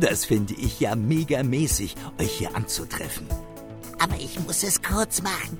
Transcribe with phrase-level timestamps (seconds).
[0.00, 3.26] Das finde ich ja mega mäßig, euch hier anzutreffen.
[3.98, 5.58] Aber ich muss es kurz machen.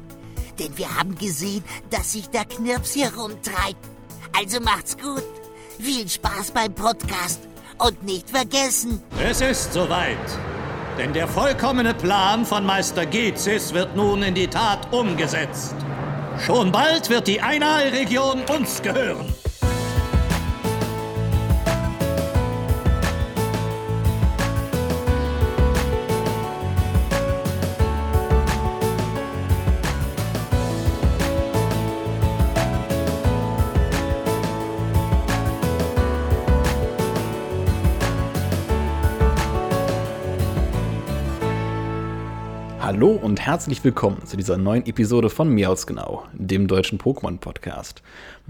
[0.58, 3.86] Denn wir haben gesehen, dass sich der Knirps hier rumtreibt.
[4.36, 5.24] Also macht's gut.
[5.78, 7.40] Viel Spaß beim Podcast.
[7.78, 9.02] Und nicht vergessen.
[9.18, 10.16] Es ist soweit.
[10.98, 15.74] Denn der vollkommene Plan von Meister Gezis wird nun in die Tat umgesetzt.
[16.46, 19.34] Schon bald wird die Einal-Region uns gehören.
[43.00, 48.02] Hallo und herzlich willkommen zu dieser neuen Episode von Miaus Genau, dem deutschen Pokémon-Podcast.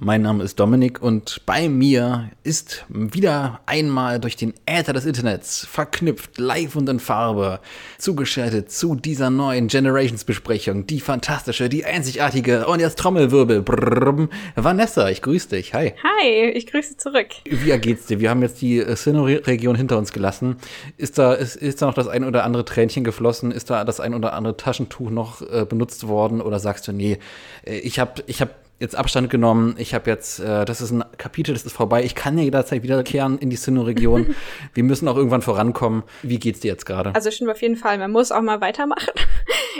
[0.03, 5.67] Mein Name ist Dominik und bei mir ist wieder einmal durch den Äther des Internets
[5.67, 7.61] verknüpft, live und in Farbe,
[7.99, 13.61] zugeschaltet zu dieser neuen Generations-Besprechung, die fantastische, die einzigartige und jetzt Trommelwirbel.
[13.61, 15.75] Brrr, Vanessa, ich grüße dich.
[15.75, 15.93] Hi.
[16.03, 17.29] Hi, ich grüße zurück.
[17.45, 18.21] Wie geht's dir?
[18.21, 20.57] Wir haben jetzt die Sinnoh-Region hinter uns gelassen.
[20.97, 23.51] Ist da, ist, ist da noch das ein oder andere Tränchen geflossen?
[23.51, 26.41] Ist da das ein oder andere Taschentuch noch äh, benutzt worden?
[26.41, 27.19] Oder sagst du, nee,
[27.65, 29.77] ich habe ich hab jetzt Abstand genommen.
[29.79, 32.03] Ich habe jetzt, äh, das ist ein Kapitel, das ist vorbei.
[32.03, 34.35] Ich kann ja jederzeit wiederkehren in die Sinnoh-Region.
[34.75, 36.03] Wir müssen auch irgendwann vorankommen.
[36.23, 37.15] Wie geht's dir jetzt gerade?
[37.15, 37.99] Also stimmt auf jeden Fall.
[37.99, 39.13] Man muss auch mal weitermachen.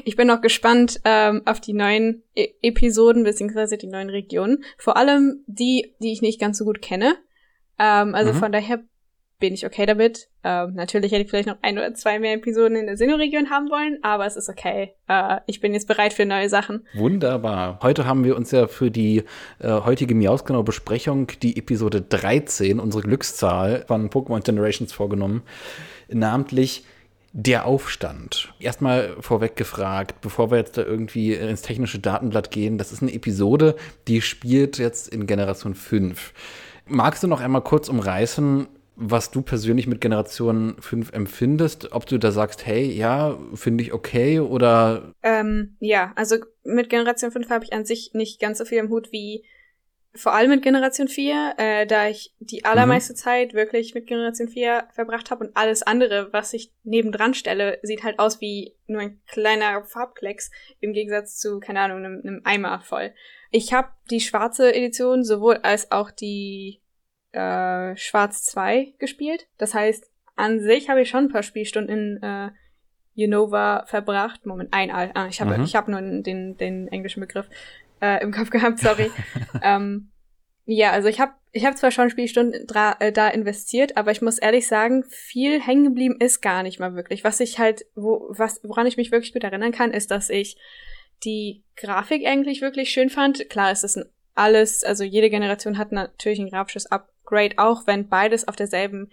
[0.05, 4.65] Ich bin noch gespannt ähm, auf die neuen e Episoden beziehungsweise die neuen Regionen.
[4.79, 7.17] Vor allem die, die ich nicht ganz so gut kenne.
[7.79, 8.37] Ähm, also mhm.
[8.37, 8.81] von daher
[9.41, 10.29] bin ich okay damit.
[10.45, 13.71] Ähm, natürlich hätte ich vielleicht noch ein oder zwei mehr Episoden in der Sinnoh-Region haben
[13.71, 14.95] wollen, aber es ist okay.
[15.09, 16.87] Äh, ich bin jetzt bereit für neue Sachen.
[16.95, 17.81] Wunderbar.
[17.83, 19.25] Heute haben wir uns ja für die
[19.59, 25.43] äh, heutige Miausgenau-Besprechung die Episode 13, unsere Glückszahl von Pokémon Generations vorgenommen.
[26.09, 26.85] Namentlich
[27.33, 28.53] der Aufstand.
[28.59, 33.13] Erstmal vorweg gefragt, bevor wir jetzt da irgendwie ins technische Datenblatt gehen, das ist eine
[33.13, 33.77] Episode,
[34.09, 36.33] die spielt jetzt in Generation 5.
[36.87, 38.67] Magst du noch einmal kurz umreißen,
[38.97, 43.93] was du persönlich mit Generation 5 empfindest, ob du da sagst, hey, ja, finde ich
[43.93, 45.15] okay oder.
[45.23, 48.91] Ähm, ja, also mit Generation 5 habe ich an sich nicht ganz so viel im
[48.91, 49.45] Hut wie
[50.15, 53.17] vor allem mit Generation 4, äh, da ich die allermeiste mhm.
[53.17, 58.03] Zeit wirklich mit Generation 4 verbracht habe und alles andere, was ich nebendran stelle, sieht
[58.03, 62.81] halt aus wie nur ein kleiner Farbklecks im Gegensatz zu, keine Ahnung, einem, einem Eimer
[62.81, 63.13] voll.
[63.53, 66.81] Ich habe die schwarze Edition sowohl als auch die
[67.33, 69.47] äh, Schwarz 2 gespielt.
[69.59, 72.51] Das heißt, an sich habe ich schon ein paar Spielstunden in äh,
[73.17, 74.47] Unova verbracht.
[74.47, 74.91] Moment, ein.
[74.91, 75.65] Ah, ich habe mhm.
[75.65, 77.49] ich hab nur den, den englischen Begriff
[78.01, 79.11] äh, im Kopf gehabt, sorry.
[79.63, 80.11] ähm,
[80.65, 82.67] ja, also ich habe ich hab zwar schon Spielstunden
[83.01, 86.95] äh, da investiert, aber ich muss ehrlich sagen, viel hängen geblieben ist gar nicht mal
[86.95, 87.25] wirklich.
[87.25, 90.57] Was ich halt, wo, was, woran ich mich wirklich gut erinnern kann, ist, dass ich
[91.25, 93.51] die Grafik eigentlich wirklich schön fand.
[93.51, 94.05] Klar, es ist ein
[94.35, 96.91] alles, also jede Generation hat natürlich ein grafisches
[97.31, 99.11] Upgrade, auch wenn beides auf derselben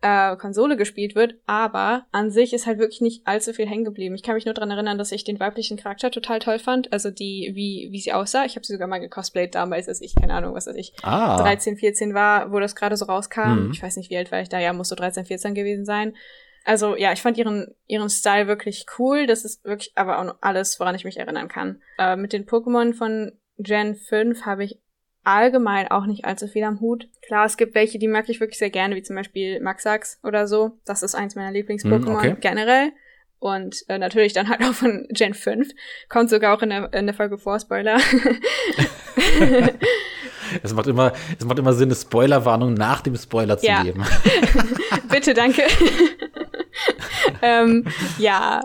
[0.00, 4.14] äh, Konsole gespielt wird, aber an sich ist halt wirklich nicht allzu viel hängen geblieben.
[4.14, 7.10] Ich kann mich nur dran erinnern, dass ich den weiblichen Charakter total toll fand, also
[7.10, 8.44] die, wie, wie sie aussah.
[8.44, 11.38] Ich habe sie sogar mal gecosplayt damals, als ich, keine Ahnung, was weiß ich, ah.
[11.38, 13.66] 13, 14 war, wo das gerade so rauskam.
[13.66, 13.70] Mhm.
[13.72, 16.14] Ich weiß nicht, wie alt war ich da, ja, muss so 13, 14 gewesen sein.
[16.66, 19.26] Also ja, ich fand ihren, ihren Style wirklich cool.
[19.26, 21.82] Das ist wirklich aber auch alles, woran ich mich erinnern kann.
[21.98, 24.80] Äh, mit den Pokémon von Gen 5 habe ich
[25.24, 27.08] allgemein auch nicht allzu viel am Hut.
[27.22, 30.46] Klar, es gibt welche, die mag ich wirklich sehr gerne, wie zum Beispiel Maxax oder
[30.46, 30.78] so.
[30.84, 32.36] Das ist eins meiner Lieblings-Pokémon mm, okay.
[32.40, 32.92] generell.
[33.38, 35.68] Und äh, natürlich dann halt auch von Gen 5.
[36.08, 37.98] Kommt sogar auch in der, in der Folge vor, Spoiler.
[40.62, 43.82] es, macht immer, es macht immer Sinn, eine Spoilerwarnung nach dem Spoiler zu ja.
[43.82, 44.02] geben.
[45.10, 45.62] Bitte, danke.
[47.42, 47.84] ähm,
[48.18, 48.62] ja,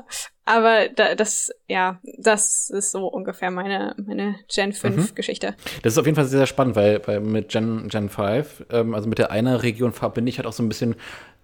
[0.49, 5.15] aber da, das, ja, das ist so ungefähr meine, meine Gen 5 mhm.
[5.15, 5.53] Geschichte.
[5.83, 8.95] Das ist auf jeden Fall sehr, sehr spannend, weil, weil mit Gen, Gen 5, ähm,
[8.95, 10.95] also mit der einer Region verbinde ich halt auch so ein bisschen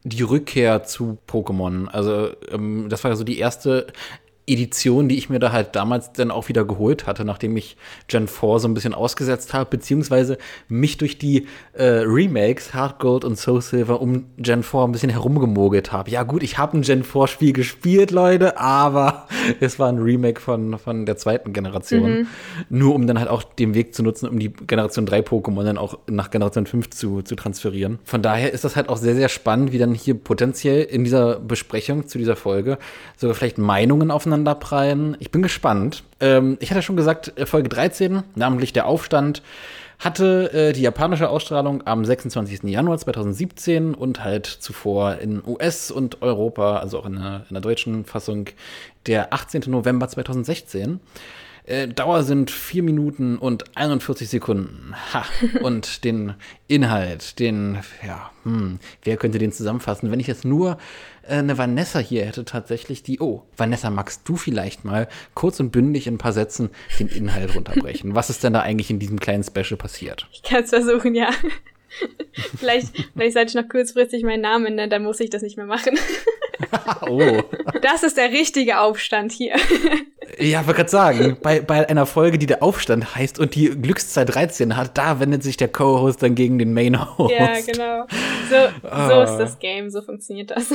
[0.03, 1.87] die Rückkehr zu Pokémon.
[1.87, 3.85] Also ähm, das war ja so die erste
[4.47, 7.77] Edition, die ich mir da halt damals dann auch wieder geholt hatte, nachdem ich
[8.07, 10.37] Gen 4 so ein bisschen ausgesetzt habe, beziehungsweise
[10.67, 15.09] mich durch die äh, Remakes Hard Gold und Soul Silver um Gen 4 ein bisschen
[15.09, 16.11] herumgemogelt habe.
[16.11, 19.27] Ja gut, ich habe ein Gen 4 Spiel gespielt, Leute, aber
[19.59, 22.19] es war ein Remake von, von der zweiten Generation.
[22.19, 22.27] Mhm.
[22.69, 25.79] Nur um dann halt auch den Weg zu nutzen, um die Generation 3 Pokémon dann
[25.79, 27.97] auch nach Generation 5 zu, zu transferieren.
[28.03, 31.39] Von daher ist das halt auch sehr, sehr spannend, wie dann hier potenziell in dieser
[31.39, 32.77] Besprechung zu dieser Folge
[33.17, 35.15] sogar vielleicht Meinungen aufeinander aufeinanderprallen.
[35.19, 36.03] Ich bin gespannt.
[36.19, 39.41] Ähm, ich hatte schon gesagt, äh, Folge 13, namentlich der Aufstand,
[39.97, 42.63] Hatte äh, die japanische Ausstrahlung am 26.
[42.63, 47.61] Januar 2017 und halt zuvor in US und Europa, also auch in der, in der
[47.61, 48.47] deutschen Fassung,
[49.07, 49.63] der 18.
[49.67, 50.99] November 2016.
[51.65, 54.93] Äh, Dauer sind 4 Minuten und 41 Sekunden.
[55.13, 55.25] Ha.
[55.61, 56.35] Und den
[56.67, 60.11] Inhalt, den, ja, hm, wer könnte den zusammenfassen?
[60.11, 60.77] Wenn ich jetzt nur
[61.23, 65.71] äh, eine Vanessa hier hätte, tatsächlich die, oh, Vanessa, magst du vielleicht mal kurz und
[65.71, 66.69] bündig in ein paar Sätzen
[66.99, 68.13] den Inhalt runterbrechen?
[68.13, 70.27] Was ist denn da eigentlich in diesem kleinen Special passiert?
[70.31, 71.31] Ich kann es versuchen, ja.
[72.57, 75.65] vielleicht, vielleicht sollte ich noch kurzfristig meinen Namen nennen, dann muss ich das nicht mehr
[75.65, 75.97] machen.
[77.09, 77.41] oh.
[77.81, 79.55] Das ist der richtige Aufstand hier.
[80.37, 83.69] Ja, ich wollte gerade sagen, bei, bei einer Folge, die der Aufstand heißt und die
[83.69, 87.33] Glückszahl 13 hat, da wendet sich der Co-Host dann gegen den Main-Host.
[87.33, 88.05] Ja, genau.
[88.49, 89.09] So, ah.
[89.09, 90.71] so ist das Game, so funktioniert das.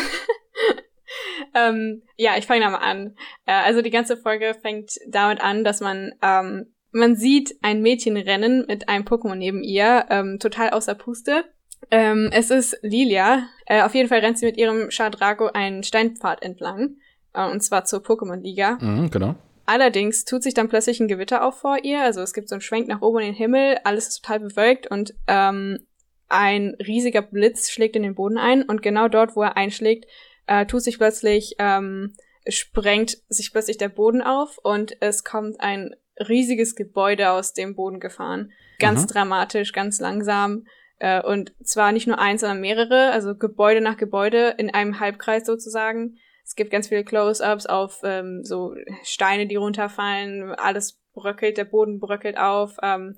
[1.55, 3.15] ähm, ja, ich fange da mal an.
[3.47, 8.17] Äh, also die ganze Folge fängt damit an, dass man ähm, man sieht ein Mädchen
[8.17, 11.45] rennen mit einem Pokémon neben ihr, ähm, total außer Puste.
[11.91, 13.47] Ähm, es ist Lilia.
[13.67, 16.97] Äh, auf jeden Fall rennt sie mit ihrem Shadrago einen Steinpfad entlang.
[17.33, 18.79] Äh, und zwar zur Pokémon-Liga.
[18.81, 19.35] Mhm, genau.
[19.71, 22.03] Allerdings tut sich dann plötzlich ein Gewitter auf vor ihr.
[22.03, 24.91] Also es gibt so einen Schwenk nach oben in den Himmel, alles ist total bewölkt
[24.91, 25.87] und ähm,
[26.29, 28.65] ein riesiger Blitz schlägt in den Boden ein.
[28.65, 30.07] Und genau dort, wo er einschlägt,
[30.49, 32.17] äh, tut sich plötzlich, ähm,
[32.49, 38.01] sprengt sich plötzlich der Boden auf und es kommt ein riesiges Gebäude aus dem Boden
[38.01, 38.51] gefahren.
[38.81, 39.07] Ganz mhm.
[39.07, 40.67] dramatisch, ganz langsam.
[40.99, 45.47] Äh, und zwar nicht nur eins, sondern mehrere, also Gebäude nach Gebäude in einem Halbkreis
[45.47, 46.17] sozusagen.
[46.51, 48.75] Es gibt ganz viele Close-ups auf ähm, so
[49.05, 53.17] Steine, die runterfallen, alles bröckelt, der Boden bröckelt auf, ähm,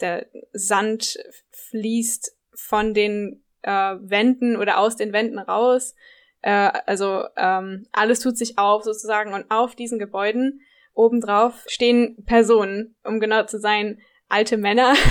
[0.00, 1.18] der Sand
[1.50, 5.94] fließt von den äh, Wänden oder aus den Wänden raus.
[6.40, 10.62] Äh, also ähm, alles tut sich auf sozusagen und auf diesen Gebäuden
[10.94, 14.00] obendrauf stehen Personen, um genau zu sein,
[14.30, 14.94] alte Männer.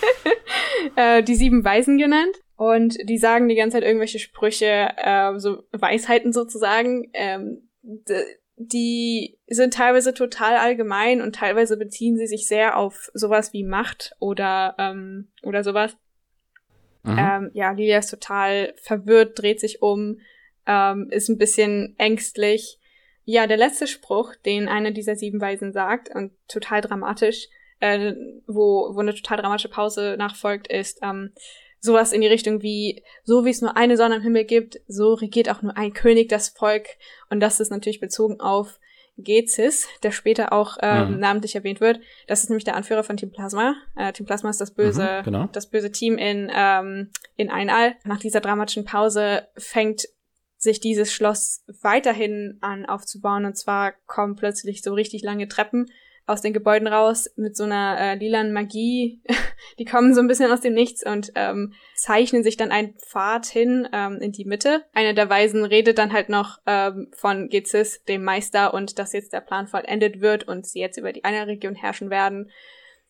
[0.96, 2.40] äh, die sieben Weisen genannt.
[2.56, 7.10] Und die sagen die ganze Zeit irgendwelche Sprüche, äh, so Weisheiten sozusagen.
[7.12, 7.68] Ähm,
[8.56, 14.16] die sind teilweise total allgemein und teilweise beziehen sie sich sehr auf sowas wie Macht
[14.18, 15.96] oder, ähm, oder sowas.
[17.02, 17.18] Mhm.
[17.18, 20.20] Ähm, ja, Lilia ist total verwirrt, dreht sich um,
[20.66, 22.80] ähm, ist ein bisschen ängstlich.
[23.24, 27.48] Ja, der letzte Spruch, den eine dieser sieben Weisen sagt, und total dramatisch,
[27.80, 28.14] äh,
[28.46, 31.32] wo, wo eine total dramatische Pause nachfolgt, ist ähm,
[31.80, 35.14] sowas in die Richtung wie, so wie es nur eine Sonne am Himmel gibt, so
[35.14, 36.86] regiert auch nur ein König das Volk.
[37.30, 38.78] Und das ist natürlich bezogen auf
[39.18, 41.20] Gezis, der später auch ähm, mhm.
[41.20, 42.00] namentlich erwähnt wird.
[42.26, 43.74] Das ist nämlich der Anführer von Team Plasma.
[43.96, 45.48] Äh, Team Plasma ist das böse, mhm, genau.
[45.52, 47.94] das böse Team in ähm, in Einall.
[48.04, 50.06] Nach dieser dramatischen Pause fängt
[50.58, 53.46] sich dieses Schloss weiterhin an aufzubauen.
[53.46, 55.86] Und zwar kommen plötzlich so richtig lange Treppen
[56.26, 59.20] aus den Gebäuden raus mit so einer äh, lilanen Magie.
[59.78, 63.46] die kommen so ein bisschen aus dem Nichts und ähm, zeichnen sich dann einen Pfad
[63.46, 64.84] hin ähm, in die Mitte.
[64.92, 69.32] Einer der Weisen redet dann halt noch ähm, von Gezis, dem Meister, und dass jetzt
[69.32, 72.50] der Plan vollendet wird und sie jetzt über die eine Region herrschen werden.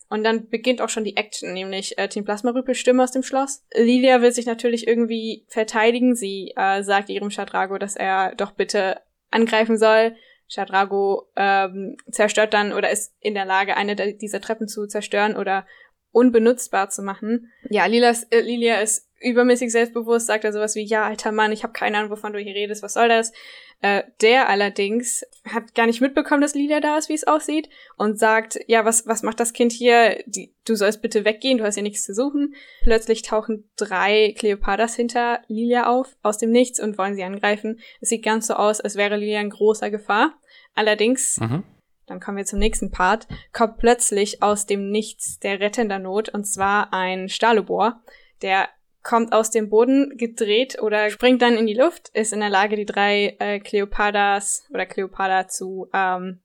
[0.09, 3.65] Und dann beginnt auch schon die Action, nämlich äh, Team Plasmarüpel Stimme aus dem Schloss.
[3.75, 6.15] Lilia will sich natürlich irgendwie verteidigen.
[6.15, 10.15] Sie äh, sagt ihrem Shadrago, dass er doch bitte angreifen soll.
[10.47, 15.65] Shadrago ähm, zerstört dann oder ist in der Lage, eine dieser Treppen zu zerstören oder
[16.11, 17.51] unbenutzbar zu machen.
[17.69, 21.63] Ja, Lilas, äh, Lilia ist übermäßig selbstbewusst, sagt er sowas wie, ja, alter Mann, ich
[21.63, 23.31] habe keine Ahnung, wovon du hier redest, was soll das?
[23.79, 28.17] Äh, der allerdings hat gar nicht mitbekommen, dass Lilia da ist, wie es aussieht, und
[28.17, 30.23] sagt, ja, was, was macht das Kind hier?
[30.25, 32.55] Die, du sollst bitte weggehen, du hast hier nichts zu suchen.
[32.81, 37.79] Plötzlich tauchen drei Cleopatras hinter Lilia auf, aus dem Nichts, und wollen sie angreifen.
[38.01, 40.33] Es sieht ganz so aus, als wäre Lilia in großer Gefahr.
[40.77, 41.63] Allerdings, mhm.
[42.05, 45.99] dann kommen wir zum nächsten Part, kommt plötzlich aus dem Nichts der Retter in der
[45.99, 48.01] Not, und zwar ein Stahlobor,
[48.43, 48.69] der
[49.01, 52.75] kommt aus dem Boden gedreht oder springt dann in die Luft, ist in der Lage,
[52.75, 56.41] die drei äh, Kleopadas oder Kleopatra zu ähm,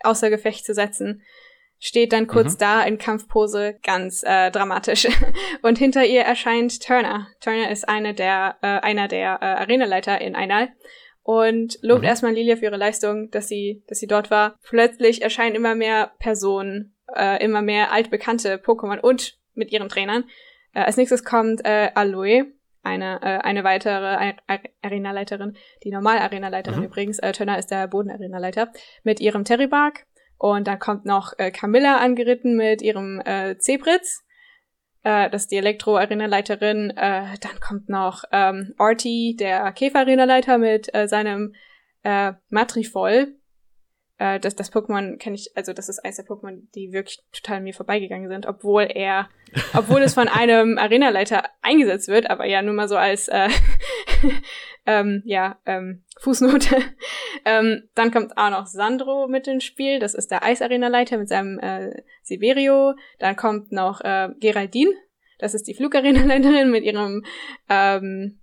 [0.00, 1.22] außer Gefecht zu setzen.
[1.80, 2.58] Steht dann kurz mhm.
[2.58, 5.08] da in Kampfpose, ganz äh, dramatisch.
[5.62, 7.26] Und hinter ihr erscheint Turner.
[7.40, 10.68] Turner ist eine der, äh, einer der äh, Arenaleiter in Einal
[11.24, 12.08] und lobt mhm.
[12.08, 14.58] erstmal Lilia für ihre Leistung, dass sie, dass sie dort war.
[14.62, 20.24] Plötzlich erscheinen immer mehr Personen, äh, immer mehr altbekannte Pokémon und mit ihren Trainern.
[20.74, 22.52] Äh, als nächstes kommt äh, Aloe,
[22.82, 24.34] eine, äh, eine weitere
[24.82, 26.86] Arenaleiterin, die normale Arenaleiterin mhm.
[26.86, 27.18] übrigens.
[27.18, 28.70] Äh, Turner ist der Bodenarenaleiter,
[29.02, 30.04] mit ihrem Terrybark.
[30.36, 34.26] Und dann kommt noch äh, Camilla angeritten mit ihrem äh, Zebritz.
[35.04, 36.90] Äh, das ist die Elektro-Arenaleiterin.
[36.90, 41.54] Äh, dann kommt noch ähm, Artie, der Käfer-Arenaleiter mit äh, seinem
[42.02, 43.36] äh, Matrifol.
[44.18, 47.58] Äh, das, das Pokémon kenne ich, also das ist eins der Pokémon, die wirklich total
[47.58, 49.28] an mir vorbeigegangen sind, obwohl er,
[49.74, 53.48] obwohl es von einem Arenaleiter eingesetzt wird, aber ja nur mal so als äh,
[54.86, 56.76] ähm, ja, ähm, Fußnote.
[57.44, 61.58] ähm, dann kommt auch noch Sandro mit ins Spiel, das ist der Eisarena-Leiter mit seinem
[61.58, 62.94] äh, Siberio.
[63.18, 64.92] Dann kommt noch äh, Geraldine,
[65.38, 67.24] das ist die Flugarena-Leiterin mit ihrem
[67.68, 68.40] ähm,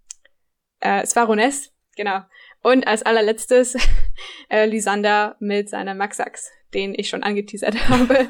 [0.82, 2.22] äh, Svarones, genau.
[2.64, 3.76] Und als allerletztes
[4.50, 8.30] äh, Lysander mit seiner Maxax, den ich schon angeteasert habe.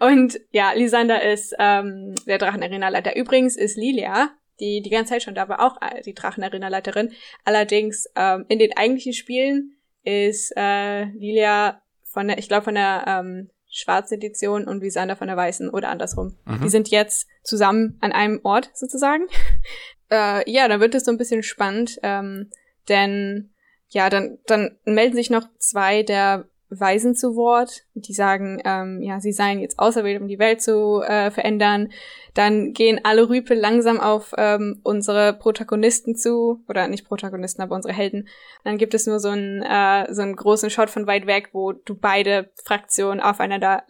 [0.00, 3.16] und ja, Lysander ist ähm, der Drachenarena-Leiter.
[3.16, 7.12] Übrigens ist Lilia, die die ganze Zeit schon da war, auch äh, die Drachenarena-Leiterin.
[7.44, 13.04] Allerdings ähm, in den eigentlichen Spielen ist äh, Lilia von der, ich glaube von der
[13.06, 16.36] ähm, schwarzen Edition und Lysander von der weißen oder andersrum.
[16.44, 16.60] Mhm.
[16.62, 19.26] Die sind jetzt zusammen an einem Ort sozusagen.
[20.10, 21.98] äh, ja, dann wird es so ein bisschen spannend.
[22.02, 22.50] Ähm,
[22.88, 23.52] denn
[23.88, 29.20] ja, dann, dann melden sich noch zwei der Weisen zu Wort, die sagen, ähm, ja,
[29.20, 31.92] sie seien jetzt auserwählt, um die Welt zu äh, verändern.
[32.34, 37.94] Dann gehen alle Rüpe langsam auf ähm, unsere Protagonisten zu, oder nicht Protagonisten, aber unsere
[37.94, 38.28] Helden.
[38.64, 41.72] Dann gibt es nur so einen, äh, so einen großen Shot von weit weg, wo
[41.72, 43.84] du beide Fraktionen aufeinander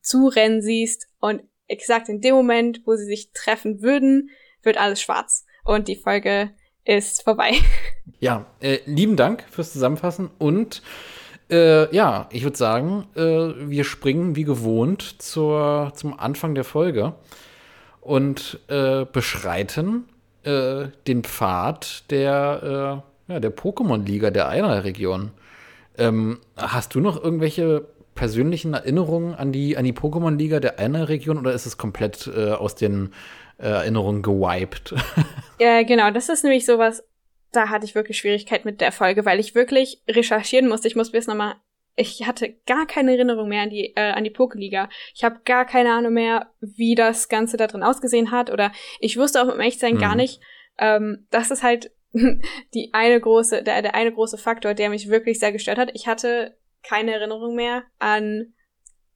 [0.00, 4.30] zurennen siehst und exakt in dem Moment, wo sie sich treffen würden,
[4.62, 6.50] wird alles schwarz und die Folge
[6.86, 7.52] ist vorbei.
[8.20, 10.82] Ja, äh, lieben Dank fürs Zusammenfassen und
[11.50, 17.14] äh, ja, ich würde sagen, äh, wir springen wie gewohnt zur, zum Anfang der Folge
[18.00, 20.04] und äh, beschreiten
[20.44, 25.32] äh, den Pfad der, äh, ja, der Pokémon-Liga der Einer-Region.
[25.98, 31.52] Ähm, hast du noch irgendwelche persönlichen Erinnerungen an die, an die Pokémon-Liga der Einer-Region oder
[31.52, 33.10] ist es komplett aus den
[33.58, 34.94] Erinnerungen gewiped?
[35.58, 37.02] Ja, genau, das ist nämlich sowas,
[37.50, 40.86] da hatte ich wirklich Schwierigkeit mit der Folge, weil ich wirklich recherchieren musste.
[40.86, 41.54] Ich muss mir jetzt nochmal
[41.96, 44.88] ich hatte gar keine Erinnerung mehr an die äh, an die Pokeliga.
[45.14, 48.70] Ich habe gar keine Ahnung mehr, wie das Ganze da drin ausgesehen hat oder
[49.00, 49.98] ich wusste auch im Echtsein mhm.
[49.98, 50.40] gar nicht.
[50.78, 51.90] Ähm, das ist halt
[52.74, 55.90] die eine große der der eine große Faktor, der mich wirklich sehr gestört hat.
[55.94, 58.52] Ich hatte keine Erinnerung mehr an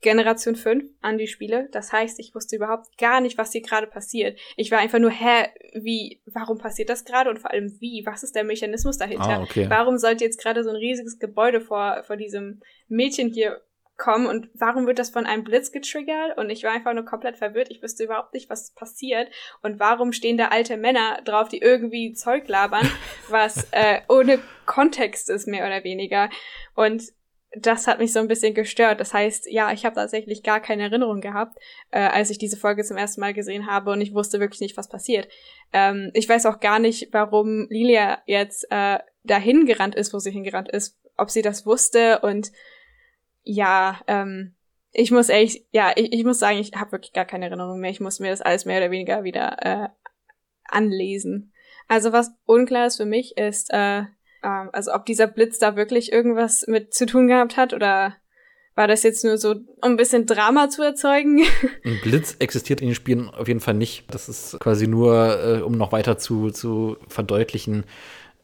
[0.01, 1.69] Generation 5 an die Spiele.
[1.73, 4.39] Das heißt, ich wusste überhaupt gar nicht, was hier gerade passiert.
[4.57, 8.05] Ich war einfach nur, hä, wie, warum passiert das gerade und vor allem wie?
[8.07, 9.41] Was ist der Mechanismus dahinter?
[9.41, 9.67] Ah, okay.
[9.69, 13.61] Warum sollte jetzt gerade so ein riesiges Gebäude vor, vor diesem Mädchen hier
[14.01, 16.37] kommen und warum wird das von einem Blitz getriggert?
[16.39, 17.71] Und ich war einfach nur komplett verwirrt.
[17.71, 19.29] Ich wusste überhaupt nicht, was passiert
[19.63, 22.91] und warum stehen da alte Männer drauf, die irgendwie Zeug labern,
[23.29, 26.31] was äh, ohne Kontext ist, mehr oder weniger.
[26.75, 27.13] Und
[27.57, 29.01] das hat mich so ein bisschen gestört.
[29.01, 31.59] Das heißt, ja, ich habe tatsächlich gar keine Erinnerung gehabt,
[31.91, 34.77] äh, als ich diese Folge zum ersten Mal gesehen habe und ich wusste wirklich nicht,
[34.77, 35.29] was passiert.
[35.73, 40.31] Ähm, ich weiß auch gar nicht, warum Lilia jetzt äh, dahin gerannt ist, wo sie
[40.31, 42.53] hingerannt ist, ob sie das wusste und
[43.43, 44.55] ja, ähm,
[44.93, 47.91] ich muss ehrlich, ja, ich, ich muss sagen, ich habe wirklich gar keine Erinnerung mehr.
[47.91, 49.89] Ich muss mir das alles mehr oder weniger wieder äh,
[50.65, 51.53] anlesen.
[51.89, 54.05] Also was unklar ist für mich ist, äh,
[54.43, 58.17] ähm, also ob dieser Blitz da wirklich irgendwas mit zu tun gehabt hat oder
[58.77, 61.43] war das jetzt nur so, um ein bisschen Drama zu erzeugen?
[61.85, 64.05] Ein Blitz existiert in den Spielen auf jeden Fall nicht.
[64.09, 67.85] Das ist quasi nur, äh, um noch weiter zu, zu verdeutlichen,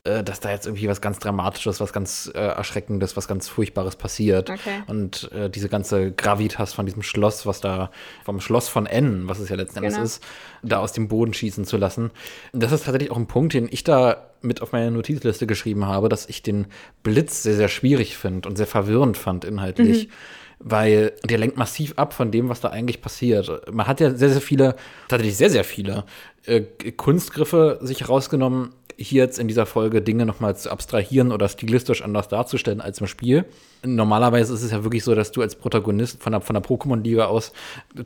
[0.06, 3.96] äh, dass da jetzt irgendwie was ganz Dramatisches, was ganz äh, Erschreckendes, was ganz Furchtbares
[3.96, 4.50] passiert.
[4.50, 4.82] Okay.
[4.86, 7.90] Und äh, diese ganze Gravitas von diesem Schloss, was da,
[8.25, 10.04] vom Schloss von N, was es ja letzten Endes genau.
[10.04, 10.22] ist,
[10.62, 12.10] da aus dem Boden schießen zu lassen.
[12.52, 16.08] Das ist tatsächlich auch ein Punkt, den ich da mit auf meine Notizliste geschrieben habe,
[16.08, 16.66] dass ich den
[17.02, 20.06] Blitz sehr, sehr schwierig finde und sehr verwirrend fand inhaltlich.
[20.06, 20.12] Mhm
[20.58, 23.70] weil der lenkt massiv ab von dem, was da eigentlich passiert.
[23.70, 24.76] Man hat ja sehr, sehr viele,
[25.08, 26.04] tatsächlich sehr, sehr viele
[26.46, 32.02] äh, Kunstgriffe sich rausgenommen, hier jetzt in dieser Folge Dinge nochmal zu abstrahieren oder stilistisch
[32.02, 33.44] anders darzustellen als im Spiel.
[33.85, 37.26] Normalerweise ist es ja wirklich so, dass du als Protagonist von der, von der Pokémon-Liga
[37.26, 37.52] aus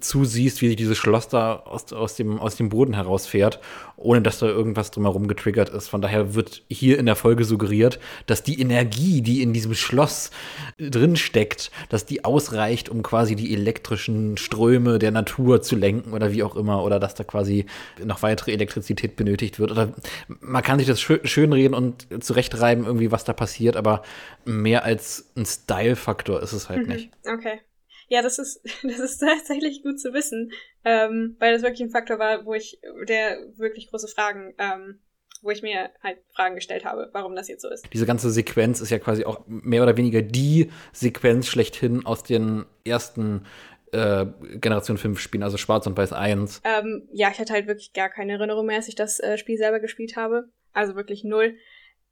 [0.01, 3.61] zusiehst, wie sich dieses Schloss da aus, aus, dem, aus dem Boden herausfährt,
[3.97, 5.89] ohne dass da irgendwas drumherum getriggert ist.
[5.89, 10.31] Von daher wird hier in der Folge suggeriert, dass die Energie, die in diesem Schloss
[10.79, 16.33] drin steckt, dass die ausreicht, um quasi die elektrischen Ströme der Natur zu lenken oder
[16.33, 17.67] wie auch immer, oder dass da quasi
[18.03, 19.71] noch weitere Elektrizität benötigt wird.
[19.71, 19.93] Oder
[20.41, 24.03] man kann sich das schön, schön reden und zurechtreiben, irgendwie, was da passiert, aber
[24.45, 26.93] mehr als ein Style-Faktor ist es halt mhm.
[26.95, 27.11] nicht.
[27.27, 27.61] Okay.
[28.09, 30.53] Ja, das ist, das ist tatsächlich gut zu wissen,
[30.85, 34.99] ähm, weil das wirklich ein Faktor war, wo ich, der wirklich große Fragen, ähm,
[35.43, 37.87] wo ich mir halt Fragen gestellt habe, warum das jetzt so ist.
[37.93, 42.67] Diese ganze Sequenz ist ja quasi auch mehr oder weniger die Sequenz schlechthin aus den
[42.85, 43.47] ersten
[43.93, 46.63] äh, Generation 5 Spielen, also Schwarz und Weiß 1.
[46.65, 49.57] Ähm, ja, ich hatte halt wirklich gar keine Erinnerung mehr, als ich das äh, Spiel
[49.57, 50.51] selber gespielt habe.
[50.73, 51.57] Also wirklich null.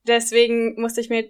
[0.07, 1.29] Deswegen musste ich mir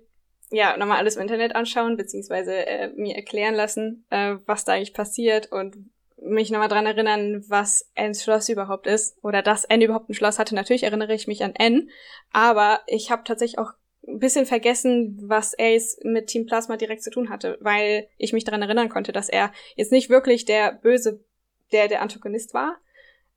[0.50, 4.94] ja, nochmal alles im Internet anschauen, beziehungsweise äh, mir erklären lassen, äh, was da eigentlich
[4.94, 5.90] passiert und
[6.20, 10.38] mich nochmal dran erinnern, was N's Schloss überhaupt ist oder dass N überhaupt ein Schloss
[10.38, 10.54] hatte.
[10.54, 11.90] Natürlich erinnere ich mich an N,
[12.32, 13.72] aber ich habe tatsächlich auch
[14.06, 18.44] ein bisschen vergessen, was Ace mit Team Plasma direkt zu tun hatte, weil ich mich
[18.44, 21.24] daran erinnern konnte, dass er jetzt nicht wirklich der böse,
[21.72, 22.78] der der Antagonist war,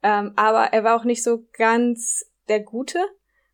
[0.01, 2.99] ähm, aber er war auch nicht so ganz der Gute.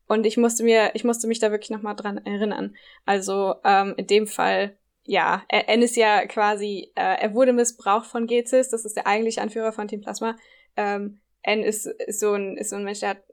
[0.08, 2.76] Und ich musste mir, ich musste mich da wirklich nochmal dran erinnern.
[3.06, 8.28] Also ähm, in dem Fall ja, N ist ja quasi, äh, er wurde missbraucht von
[8.28, 10.36] Gezis, das ist der eigentliche Anführer von Team Plasma.
[10.76, 13.24] Ähm, N ist, ist, so ein, ist so ein Mensch, der hat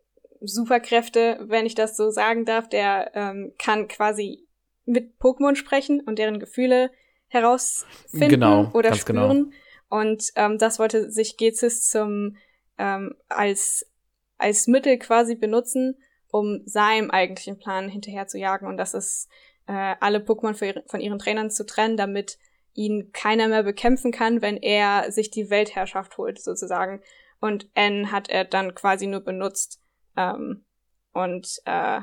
[0.41, 2.69] Superkräfte, wenn ich das so sagen darf.
[2.69, 4.47] Der ähm, kann quasi
[4.85, 6.91] mit Pokémon sprechen und deren Gefühle
[7.27, 8.99] herausfinden genau, oder genau.
[8.99, 9.51] spüren.
[9.51, 10.01] Genau.
[10.01, 12.37] Und ähm, das wollte sich Gezis zum
[12.79, 13.91] ähm, als
[14.39, 15.97] als Mittel quasi benutzen,
[16.35, 18.67] um seinem eigentlichen Plan hinterher zu jagen.
[18.67, 19.29] Und das ist
[19.69, 22.39] äh, alle Pokémon von ihren Trainern zu trennen, damit
[22.73, 27.01] ihn keiner mehr bekämpfen kann, wenn er sich die Weltherrschaft holt, sozusagen.
[27.39, 29.81] Und N hat er dann quasi nur benutzt.
[30.17, 30.65] Ähm,
[31.13, 32.01] und äh,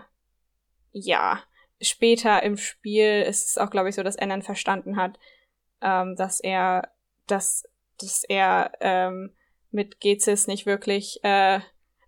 [0.93, 1.43] ja,
[1.81, 5.19] später im Spiel ist es auch, glaube ich, so, dass N dann verstanden hat,
[5.81, 6.89] ähm, dass er,
[7.27, 7.65] dass,
[8.00, 9.35] dass er ähm,
[9.71, 11.59] mit Gezis nicht wirklich äh,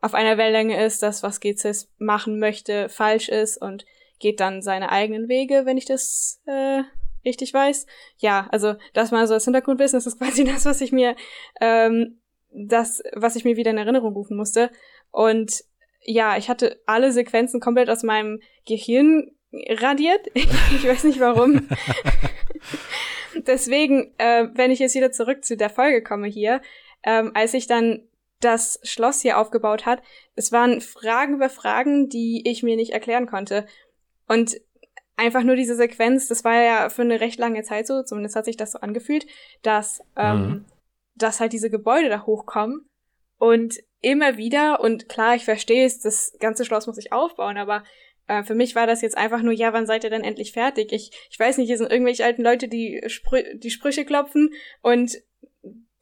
[0.03, 3.85] auf einer Wellenlänge ist, dass was Gezis machen möchte falsch ist und
[4.19, 6.81] geht dann seine eigenen Wege, wenn ich das äh,
[7.23, 7.85] richtig weiß.
[8.17, 11.15] Ja, also das mal so als Hintergrundwissen, das ist quasi das, was ich mir,
[11.61, 12.19] ähm,
[12.51, 14.71] das, was ich mir wieder in Erinnerung rufen musste.
[15.09, 15.63] Und
[16.01, 20.27] ja, ich hatte alle Sequenzen komplett aus meinem Gehirn radiert.
[20.35, 21.69] ich weiß nicht warum.
[23.47, 26.61] Deswegen, äh, wenn ich jetzt wieder zurück zu der Folge komme hier,
[27.05, 28.05] ähm, als ich dann
[28.43, 30.01] das Schloss hier aufgebaut hat,
[30.35, 33.65] es waren Fragen über Fragen, die ich mir nicht erklären konnte.
[34.27, 34.59] Und
[35.15, 38.45] einfach nur diese Sequenz, das war ja für eine recht lange Zeit so, zumindest hat
[38.45, 39.25] sich das so angefühlt,
[39.61, 40.65] dass, ähm, mhm.
[41.15, 42.87] dass halt diese Gebäude da hochkommen
[43.37, 47.83] und immer wieder, und klar, ich verstehe es, das ganze Schloss muss sich aufbauen, aber
[48.27, 50.91] äh, für mich war das jetzt einfach nur, ja, wann seid ihr denn endlich fertig?
[50.91, 55.17] Ich, ich weiß nicht, hier sind irgendwelche alten Leute, die, Sprü die Sprüche klopfen und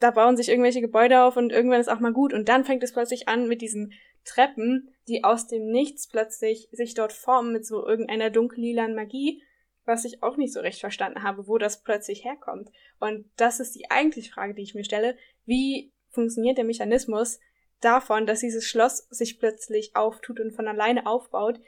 [0.01, 2.33] da bauen sich irgendwelche Gebäude auf und irgendwann ist auch mal gut.
[2.33, 3.93] Und dann fängt es plötzlich an mit diesen
[4.25, 9.43] Treppen, die aus dem Nichts plötzlich sich dort formen mit so irgendeiner dunkellilan Magie,
[9.85, 12.71] was ich auch nicht so recht verstanden habe, wo das plötzlich herkommt.
[12.99, 15.15] Und das ist die eigentliche Frage, die ich mir stelle.
[15.45, 17.39] Wie funktioniert der Mechanismus
[17.79, 21.59] davon, dass dieses Schloss sich plötzlich auftut und von alleine aufbaut,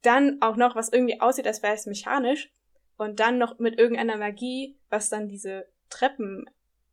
[0.00, 2.50] dann auch noch, was irgendwie aussieht, als wäre es mechanisch,
[2.96, 6.48] und dann noch mit irgendeiner Magie, was dann diese Treppen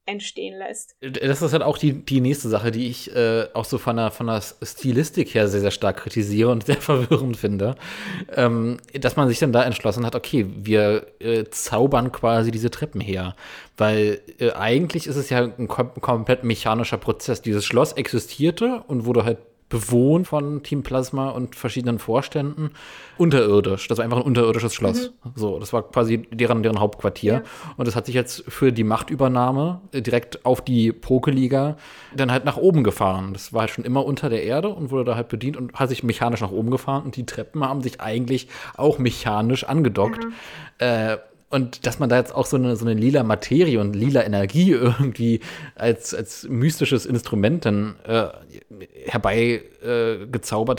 [0.06, 0.96] entstehen lässt.
[1.02, 4.12] Das ist halt auch die, die nächste Sache, die ich äh, auch so von der,
[4.12, 7.76] von der Stilistik her sehr, sehr stark kritisiere und sehr verwirrend finde.
[8.36, 13.02] Ähm, dass man sich dann da entschlossen hat, okay, wir äh, zaubern quasi diese Treppen
[13.02, 13.36] her.
[13.78, 17.42] Weil äh, eigentlich ist es ja ein kom komplett mechanischer Prozess.
[17.42, 19.38] Dieses Schloss existierte und wurde halt
[19.70, 22.72] bewohnt von Team Plasma und verschiedenen Vorständen
[23.18, 23.88] unterirdisch.
[23.88, 25.12] Das war einfach ein unterirdisches Schloss.
[25.24, 25.32] Mhm.
[25.36, 27.34] So, das war quasi deren, deren Hauptquartier.
[27.34, 27.42] Ja.
[27.78, 31.78] Und das hat sich jetzt für die Machtübernahme äh, direkt auf die Pokeliga
[32.16, 33.34] dann halt nach oben gefahren.
[33.34, 35.90] Das war halt schon immer unter der Erde und wurde da halt bedient und hat
[35.90, 37.04] sich mechanisch nach oben gefahren.
[37.04, 40.24] Und die Treppen haben sich eigentlich auch mechanisch angedockt.
[40.24, 40.34] Mhm.
[40.80, 41.18] Äh,
[41.50, 44.72] und dass man da jetzt auch so eine, so eine lila Materie und lila Energie
[44.72, 45.40] irgendwie
[45.76, 48.28] als, als mystisches Instrument dann äh,
[49.06, 50.28] herbei äh,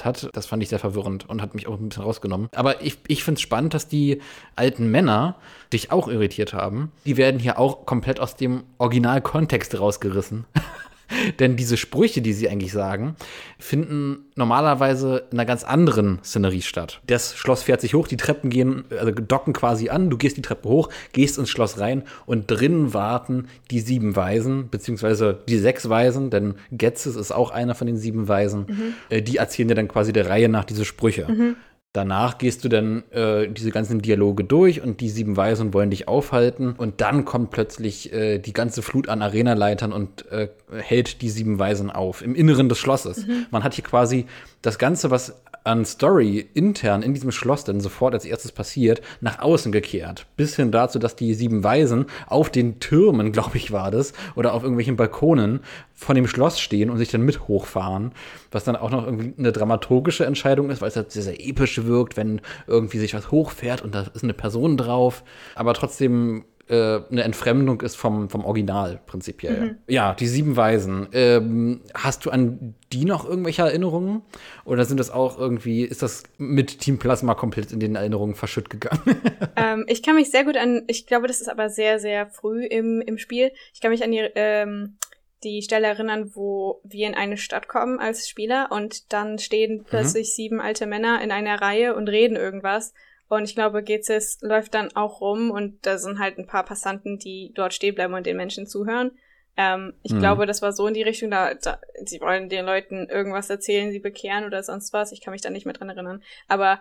[0.05, 2.49] hat, das fand ich sehr verwirrend und hat mich auch ein bisschen rausgenommen.
[2.55, 4.21] Aber ich, ich finde es spannend, dass die
[4.57, 5.37] alten Männer
[5.73, 6.93] dich auch irritiert haben.
[7.05, 10.45] Die werden hier auch komplett aus dem Originalkontext rausgerissen.
[11.39, 13.17] Denn diese Sprüche, die sie eigentlich sagen,
[13.59, 17.01] finden normalerweise in einer ganz anderen Szenerie statt.
[17.07, 20.43] Das Schloss fährt sich hoch, die Treppen gehen, also docken quasi an, du gehst die
[20.43, 25.89] Treppe hoch, gehst ins Schloss rein und drinnen warten die sieben Weisen, beziehungsweise die sechs
[25.89, 28.95] Weisen, denn Getzes ist auch einer von den sieben Weisen.
[29.11, 29.25] Mhm.
[29.25, 31.27] Die erzählen dir dann quasi der Reihe nach diese Sprüche.
[31.31, 31.57] Mhm.
[31.93, 36.07] Danach gehst du dann äh, diese ganzen Dialoge durch und die sieben Weisen wollen dich
[36.07, 36.75] aufhalten.
[36.77, 41.59] Und dann kommt plötzlich äh, die ganze Flut an Arenaleitern und äh, hält die sieben
[41.59, 43.27] Weisen auf im Inneren des Schlosses.
[43.27, 43.47] Mhm.
[43.51, 44.27] Man hat hier quasi
[44.63, 49.41] das Ganze, was an Story intern in diesem Schloss dann sofort als erstes passiert, nach
[49.41, 50.27] außen gekehrt.
[50.37, 54.55] Bis hin dazu, dass die sieben Weisen auf den Türmen, glaube ich, war das, oder
[54.55, 55.61] auf irgendwelchen Balkonen
[55.95, 58.13] von dem Schloss stehen und sich dann mit hochfahren.
[58.51, 61.85] Was dann auch noch irgendwie eine dramaturgische Entscheidung ist, weil es halt sehr, sehr episch
[61.85, 65.23] wirkt, wenn irgendwie sich was hochfährt und da ist eine Person drauf.
[65.55, 69.61] Aber trotzdem äh, eine Entfremdung ist vom, vom Original prinzipiell.
[69.61, 69.79] Mhm.
[69.89, 71.09] Ja, die sieben Weisen.
[71.13, 74.23] Ähm, hast du an die noch irgendwelche Erinnerungen?
[74.65, 78.71] Oder sind das auch irgendwie, ist das mit Team Plasma komplett in den Erinnerungen verschütt
[78.71, 79.03] gegangen?
[79.57, 82.65] ähm, ich kann mich sehr gut an, ich glaube, das ist aber sehr, sehr früh
[82.65, 83.51] im, im Spiel.
[83.75, 84.97] Ich kann mich an die, ähm,
[85.43, 89.85] die Stelle erinnern, wo wir in eine Stadt kommen als Spieler und dann stehen mhm.
[89.85, 90.33] plötzlich mhm.
[90.35, 92.95] sieben alte Männer in einer Reihe und reden irgendwas.
[93.31, 97.17] Und ich glaube, GCS läuft dann auch rum und da sind halt ein paar Passanten,
[97.17, 99.13] die dort stehen bleiben und den Menschen zuhören.
[99.57, 100.19] Ähm, ich mhm.
[100.19, 103.93] glaube, das war so in die Richtung, da, da sie wollen den Leuten irgendwas erzählen,
[103.93, 105.13] sie bekehren oder sonst was.
[105.13, 106.25] Ich kann mich da nicht mehr dran erinnern.
[106.49, 106.81] Aber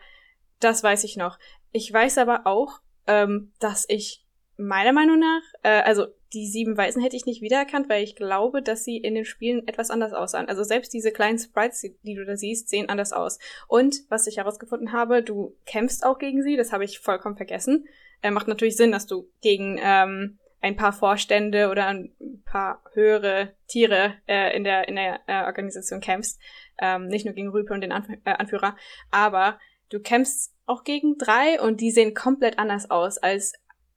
[0.59, 1.37] das weiß ich noch.
[1.71, 4.25] Ich weiß aber auch, ähm, dass ich
[4.57, 8.61] meiner Meinung nach, äh, also die sieben Weißen hätte ich nicht wiedererkannt, weil ich glaube,
[8.61, 10.47] dass sie in den Spielen etwas anders aussahen.
[10.47, 13.39] Also selbst diese kleinen Sprites, die, du da siehst, sehen anders aus.
[13.67, 17.87] Und was ich herausgefunden habe, du kämpfst auch gegen sie, das habe ich vollkommen vergessen.
[18.21, 22.13] Äh, macht natürlich Sinn, dass du gegen ähm, ein paar Vorstände oder ein
[22.45, 26.39] paar höhere Tiere äh, in der, in der äh, Organisation kämpfst.
[26.79, 28.75] Ähm, nicht nur gegen Rüpe und den Anf äh, Anführer,
[29.09, 33.53] aber du kämpfst auch gegen drei und die sehen komplett anders aus als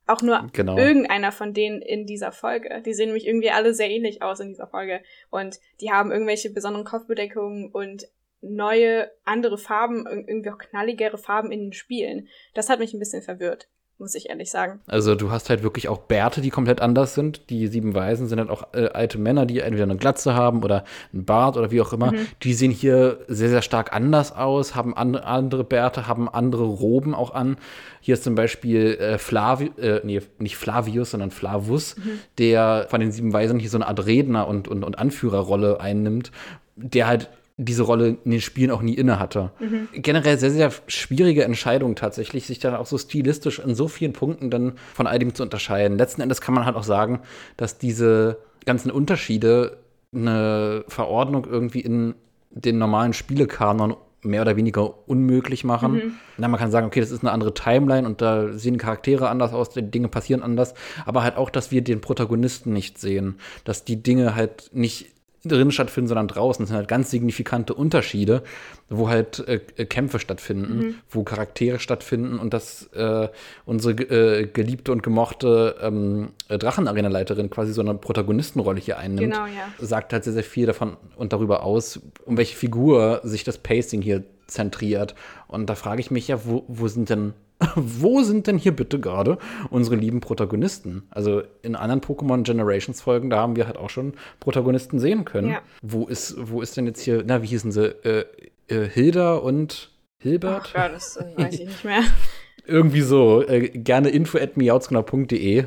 [0.07, 0.77] auch nur genau.
[0.77, 2.83] irgendeiner von denen in dieser Folge.
[2.85, 5.01] Die sehen nämlich irgendwie alle sehr ähnlich aus in dieser Folge.
[5.31, 8.09] Und die haben irgendwelche besonderen Kopfbedeckungen und
[8.41, 12.29] neue, andere Farben, irgendwie auch knalligere Farben in den Spielen.
[12.55, 13.69] Das hat mich ein bisschen verwirrt
[14.03, 14.81] muss ich ehrlich sagen.
[14.89, 17.49] Also du hast halt wirklich auch Bärte, die komplett anders sind.
[17.51, 20.85] Die sieben Weisen sind halt auch äh, alte Männer, die entweder eine Glatze haben oder
[21.13, 22.11] einen Bart oder wie auch immer.
[22.11, 22.27] Mhm.
[22.43, 27.15] Die sehen hier sehr, sehr stark anders aus, haben an, andere Bärte, haben andere Roben
[27.15, 27.57] auch an.
[28.01, 32.19] Hier ist zum Beispiel äh, Flavi äh, nee, nicht Flavius, sondern Flavus, mhm.
[32.39, 36.33] der von den sieben Weisen hier so eine Art Redner und, und, und Anführerrolle einnimmt,
[36.75, 39.53] der halt diese Rolle in den Spielen auch nie inne hatte.
[39.61, 39.89] Mhm.
[39.95, 44.51] Generell sehr, sehr schwierige Entscheidung tatsächlich, sich dann auch so stilistisch in so vielen Punkten
[44.51, 45.99] dann von all dem zu unterscheiden.
[45.99, 47.21] Letzten Endes kann man halt auch sagen,
[47.57, 49.79] dass diese ganzen Unterschiede
[50.15, 52.15] eine Verordnung irgendwie in
[52.51, 55.93] den normalen Spielekanon mehr oder weniger unmöglich machen.
[55.93, 56.15] Mhm.
[56.39, 59.53] Na, man kann sagen, okay, das ist eine andere Timeline und da sehen Charaktere anders
[59.53, 63.85] aus, die Dinge passieren anders, aber halt auch, dass wir den Protagonisten nicht sehen, dass
[63.85, 65.11] die Dinge halt nicht
[65.45, 66.63] drin stattfinden, sondern draußen.
[66.63, 68.43] Das sind halt ganz signifikante Unterschiede,
[68.89, 70.95] wo halt äh, Kämpfe stattfinden, mhm.
[71.11, 73.29] wo Charaktere stattfinden und dass äh,
[73.65, 79.69] unsere äh, geliebte und gemochte ähm, Drachenarena-Leiterin quasi so eine Protagonistenrolle hier einnimmt, genau, ja.
[79.81, 84.03] sagt halt sehr, sehr viel davon und darüber aus, um welche Figur sich das Pacing
[84.03, 85.15] hier zentriert.
[85.49, 87.35] Und da frage ich mich ja, wo, wo sind denn
[87.77, 89.39] wo sind denn hier bitte gerade
[89.71, 91.03] unsere lieben Protagonisten?
[91.11, 95.51] Also in anderen Pokémon Generations Folgen, da haben wir halt auch schon Protagonisten sehen können.
[95.51, 95.63] Ja.
[95.83, 97.89] Wo ist, wo ist denn jetzt hier, na, wie hießen sie?
[98.05, 98.25] Äh,
[98.69, 100.69] äh, Hilda und Hilbert?
[100.69, 102.03] Ach, ja, das äh, weiß ich nicht mehr.
[102.67, 103.47] Irgendwie so.
[103.47, 105.65] Äh, gerne info at miautzknau.de.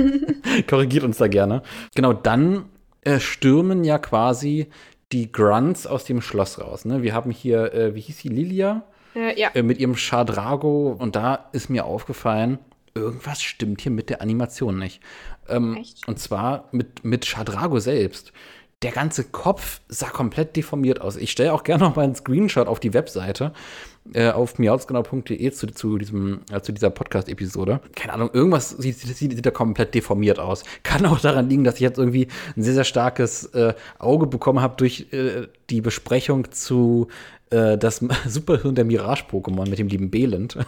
[0.68, 1.62] Korrigiert uns da gerne.
[1.94, 2.66] Genau, dann
[3.02, 4.68] äh, stürmen ja quasi
[5.12, 6.84] die Grunts aus dem Schloss raus.
[6.84, 7.02] Ne?
[7.02, 8.84] Wir haben hier, äh, wie hieß sie, Lilia?
[9.18, 9.50] Äh, ja.
[9.54, 10.96] Äh, mit ihrem Chardrago.
[10.98, 12.58] Und da ist mir aufgefallen,
[12.94, 15.00] irgendwas stimmt hier mit der Animation nicht.
[15.48, 18.32] Ähm, und zwar mit, mit Chardrago selbst.
[18.82, 21.16] Der ganze Kopf sah komplett deformiert aus.
[21.16, 23.52] Ich stelle auch gerne noch mal einen Screenshot auf die Webseite
[24.14, 27.80] äh, auf miautsgenau.de zu, zu, diesem, äh, zu dieser Podcast-Episode.
[27.96, 30.62] Keine Ahnung, irgendwas sieht, sieht, sieht da komplett deformiert aus.
[30.84, 34.60] Kann auch daran liegen, dass ich jetzt irgendwie ein sehr, sehr starkes äh, Auge bekommen
[34.60, 37.08] habe durch äh, die Besprechung zu
[37.50, 40.58] äh, das Superhirn der Mirage-Pokémon mit dem lieben Belend,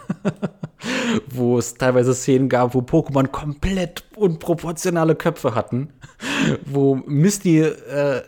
[1.29, 5.93] wo es teilweise Szenen gab, wo Pokémon komplett unproportionale Köpfe hatten,
[6.65, 8.21] wo Misty äh,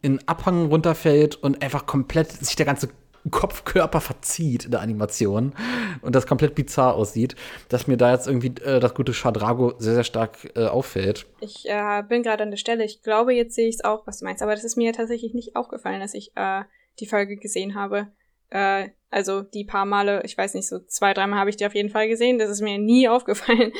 [0.00, 2.88] in Abhang runterfällt und einfach komplett sich der ganze
[3.30, 5.52] Kopfkörper verzieht in der Animation
[6.00, 7.36] und das komplett bizarr aussieht,
[7.68, 11.26] dass mir da jetzt irgendwie äh, das gute Shadrago sehr, sehr stark äh, auffällt.
[11.40, 14.18] Ich äh, bin gerade an der Stelle, ich glaube, jetzt sehe ich es auch, was
[14.18, 16.62] du meinst, aber das ist mir tatsächlich nicht aufgefallen, dass ich äh,
[17.00, 18.08] die Folge gesehen habe.
[18.50, 21.74] Äh, also die paar Male, ich weiß nicht, so zwei, dreimal habe ich die auf
[21.74, 22.38] jeden Fall gesehen.
[22.38, 23.72] Das ist mir nie aufgefallen.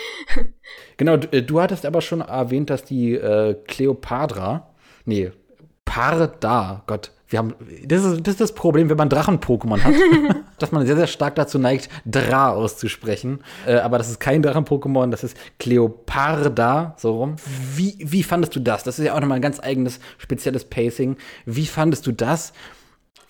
[0.97, 5.33] genau, du, äh, du hattest aber schon erwähnt, dass die äh, Cleopatra, nee,
[5.85, 9.95] Parda, Gott, wir haben, das ist, das ist das Problem, wenn man Drachen-Pokémon hat,
[10.59, 13.43] dass man sehr, sehr stark dazu neigt, Dra auszusprechen.
[13.67, 17.37] Äh, aber das ist kein Drachen-Pokémon, das ist Cleoparda, so rum.
[17.75, 18.85] Wie, wie fandest du das?
[18.85, 21.17] Das ist ja auch nochmal ein ganz eigenes, spezielles Pacing.
[21.47, 22.53] Wie fandest du das?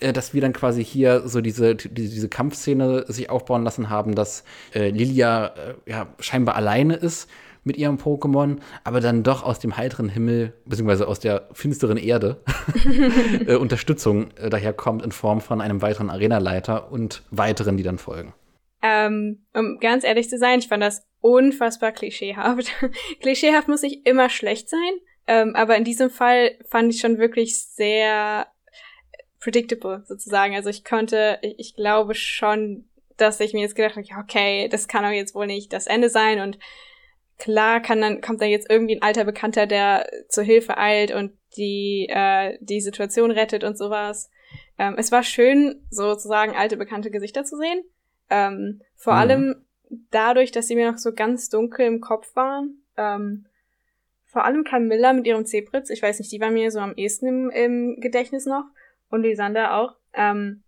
[0.03, 4.15] Äh, dass wir dann quasi hier so diese, die, diese Kampfszene sich aufbauen lassen haben,
[4.15, 7.31] dass äh, Lilia äh, ja scheinbar alleine ist
[7.65, 12.43] mit ihrem Pokémon, aber dann doch aus dem heiteren Himmel, beziehungsweise aus der finsteren Erde,
[13.47, 18.35] äh, Unterstützung äh, daherkommt in Form von einem weiteren Arenaleiter und weiteren, die dann folgen.
[18.83, 22.73] Ähm, um ganz ehrlich zu sein, ich fand das unfassbar klischeehaft.
[23.21, 24.93] klischeehaft muss nicht immer schlecht sein,
[25.29, 28.49] ähm, aber in diesem Fall fand ich schon wirklich sehr
[29.43, 30.55] predictable sozusagen.
[30.55, 34.89] Also ich konnte, ich, ich glaube schon, dass ich mir jetzt gedacht habe, okay, das
[34.89, 36.59] kann doch jetzt wohl nicht das Ende sein und
[37.39, 41.33] klar kann dann kommt da jetzt irgendwie ein alter Bekannter, der zur Hilfe eilt und
[41.57, 44.31] die äh, die Situation rettet und sowas.
[44.79, 47.83] Ähm, es war schön, sozusagen alte bekannte Gesichter zu sehen.
[48.31, 49.19] Ähm, vor mhm.
[49.19, 49.67] allem
[50.11, 52.83] dadurch, dass sie mir noch so ganz dunkel im Kopf waren.
[52.97, 53.47] Ähm,
[54.25, 57.27] vor allem Camilla mit ihrem Zebritz, ich weiß nicht, die war mir so am ehesten
[57.27, 58.65] im, im Gedächtnis noch.
[59.13, 59.97] Und Lysander auch.
[60.15, 60.65] Ähm,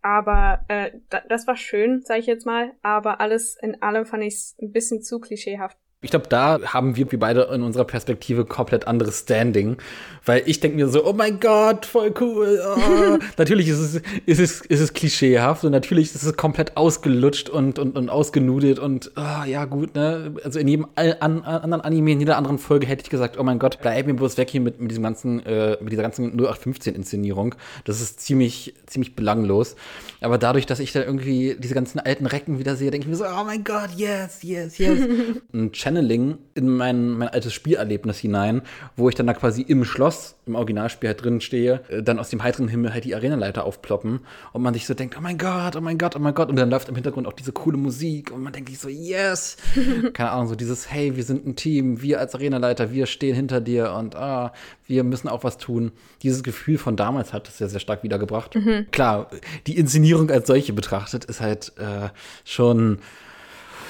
[0.00, 0.90] aber äh,
[1.28, 2.72] das war schön, sage ich jetzt mal.
[2.82, 5.76] Aber alles in allem fand ich es ein bisschen zu klischeehaft.
[6.02, 9.76] Ich glaube, da haben wir, wir beide in unserer Perspektive komplett anderes Standing.
[10.24, 12.60] Weil ich denke mir so, oh mein Gott, voll cool.
[12.64, 13.18] Oh.
[13.38, 17.78] natürlich ist es, ist, es, ist es klischeehaft und natürlich ist es komplett ausgelutscht und,
[17.80, 20.34] und, und ausgenudelt und oh, ja, gut, ne?
[20.44, 23.58] Also in jedem an, anderen Anime, in jeder anderen Folge hätte ich gesagt, oh mein
[23.58, 27.56] Gott, bleib mir bloß weg hier mit, mit diesem ganzen, äh, mit dieser ganzen 0815-Inszenierung.
[27.84, 29.74] Das ist ziemlich, ziemlich belanglos.
[30.20, 33.16] Aber dadurch, dass ich da irgendwie diese ganzen alten Recken wieder sehe, denke ich mir
[33.16, 35.00] so, oh mein Gott, yes, yes, yes.
[35.52, 38.62] und Channeling in mein, mein altes Spielerlebnis hinein,
[38.96, 42.30] wo ich dann da quasi im Schloss, im Originalspiel halt drin stehe, äh, dann aus
[42.30, 44.20] dem heiteren Himmel halt die Arenaleiter aufploppen
[44.52, 46.48] und man sich so denkt, oh mein Gott, oh mein Gott, oh mein Gott.
[46.48, 49.56] Und dann läuft im Hintergrund auch diese coole Musik und man denkt sich so, yes.
[50.12, 53.60] Keine Ahnung, so dieses, hey, wir sind ein Team, wir als Arenaleiter, wir stehen hinter
[53.60, 54.52] dir und ah,
[54.86, 55.92] wir müssen auch was tun.
[56.22, 58.54] Dieses Gefühl von damals hat es sehr, sehr stark wiedergebracht.
[58.54, 58.86] Mhm.
[58.90, 59.30] Klar,
[59.66, 62.08] die Inszenierung als solche betrachtet ist halt äh,
[62.44, 62.98] schon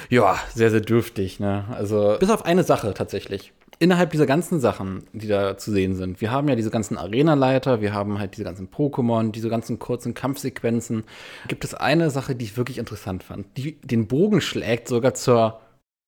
[0.09, 1.39] ja, sehr, sehr dürftig.
[1.39, 1.65] Ne?
[1.71, 3.53] Also bis auf eine Sache tatsächlich.
[3.79, 7.81] Innerhalb dieser ganzen Sachen, die da zu sehen sind, wir haben ja diese ganzen Arenaleiter,
[7.81, 11.03] wir haben halt diese ganzen Pokémon, diese ganzen kurzen Kampfsequenzen.
[11.47, 15.59] Gibt es eine Sache, die ich wirklich interessant fand, die den Bogen schlägt sogar zur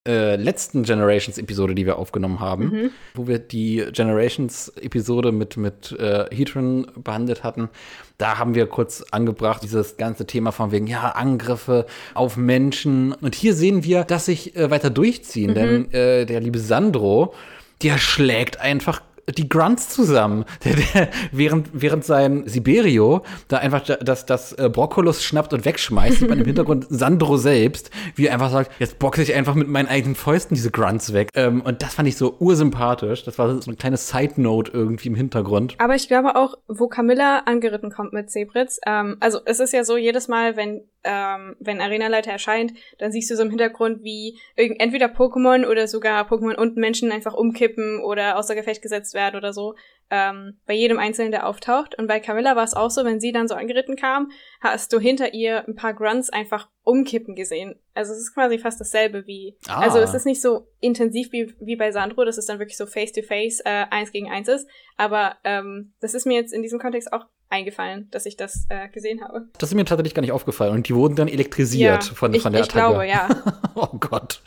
[0.08, 2.92] äh, letzten Generations-Episode, die wir aufgenommen haben, mhm.
[3.14, 7.70] wo wir die Generations-Episode mit, mit äh, Heatron behandelt hatten.
[8.18, 13.14] Da haben wir kurz angebracht, dieses ganze Thema von wegen, ja, Angriffe auf Menschen.
[13.14, 15.56] Und hier sehen wir, dass sich äh, weiter durchziehen, mhm.
[15.56, 17.34] denn äh, der liebe Sandro,
[17.82, 20.46] der schlägt einfach die Grunts zusammen.
[20.66, 26.20] Der, der, während, während sein Siberio da einfach das, das äh, Brokkolos schnappt und wegschmeißt,
[26.20, 29.68] sieht man im Hintergrund Sandro selbst, wie er einfach sagt, jetzt boxe ich einfach mit
[29.68, 31.30] meinen eigenen Fäusten diese Grunts weg.
[31.36, 33.24] Ähm, und das fand ich so ursympathisch.
[33.24, 35.76] Das war so eine kleine Side-Note irgendwie im Hintergrund.
[35.78, 39.84] Aber ich glaube auch, wo Camilla angeritten kommt mit Zebritz, ähm, also es ist ja
[39.84, 44.38] so, jedes Mal, wenn ähm, wenn Arenaleiter erscheint, dann siehst du so im Hintergrund, wie
[44.56, 49.54] entweder Pokémon oder sogar Pokémon und Menschen einfach umkippen oder außer Gefecht gesetzt werden oder
[49.54, 49.74] so.
[50.12, 51.98] Ähm, bei jedem Einzelnen, der auftaucht.
[51.98, 54.30] Und bei Camilla war es auch so, wenn sie dann so angeritten kam,
[54.62, 57.80] hast du hinter ihr ein paar Grunts einfach umkippen gesehen.
[57.96, 59.58] Also es ist quasi fast dasselbe wie.
[59.68, 59.82] Ah.
[59.82, 62.86] Also es ist nicht so intensiv wie, wie bei Sandro, dass es dann wirklich so
[62.86, 64.70] face-to-face äh, eins gegen eins ist.
[64.96, 68.90] Aber ähm, das ist mir jetzt in diesem Kontext auch eingefallen, dass ich das äh,
[68.90, 69.46] gesehen habe.
[69.58, 70.74] Das ist mir tatsächlich gar nicht aufgefallen.
[70.74, 73.04] Und die wurden dann elektrisiert ja, von, ich, von der ich Attacke.
[73.04, 73.60] Ich glaube, ja.
[73.76, 74.42] oh Gott.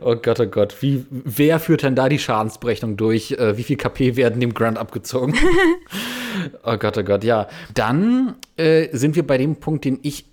[0.00, 0.76] Oh Gott, oh Gott.
[0.80, 3.32] Wie, wer führt denn da die Schadensberechnung durch?
[3.32, 5.34] Äh, wie viel KP werden dem Grant abgezogen?
[6.64, 7.48] oh Gott, oh Gott, ja.
[7.74, 10.26] Dann äh, sind wir bei dem Punkt, den ich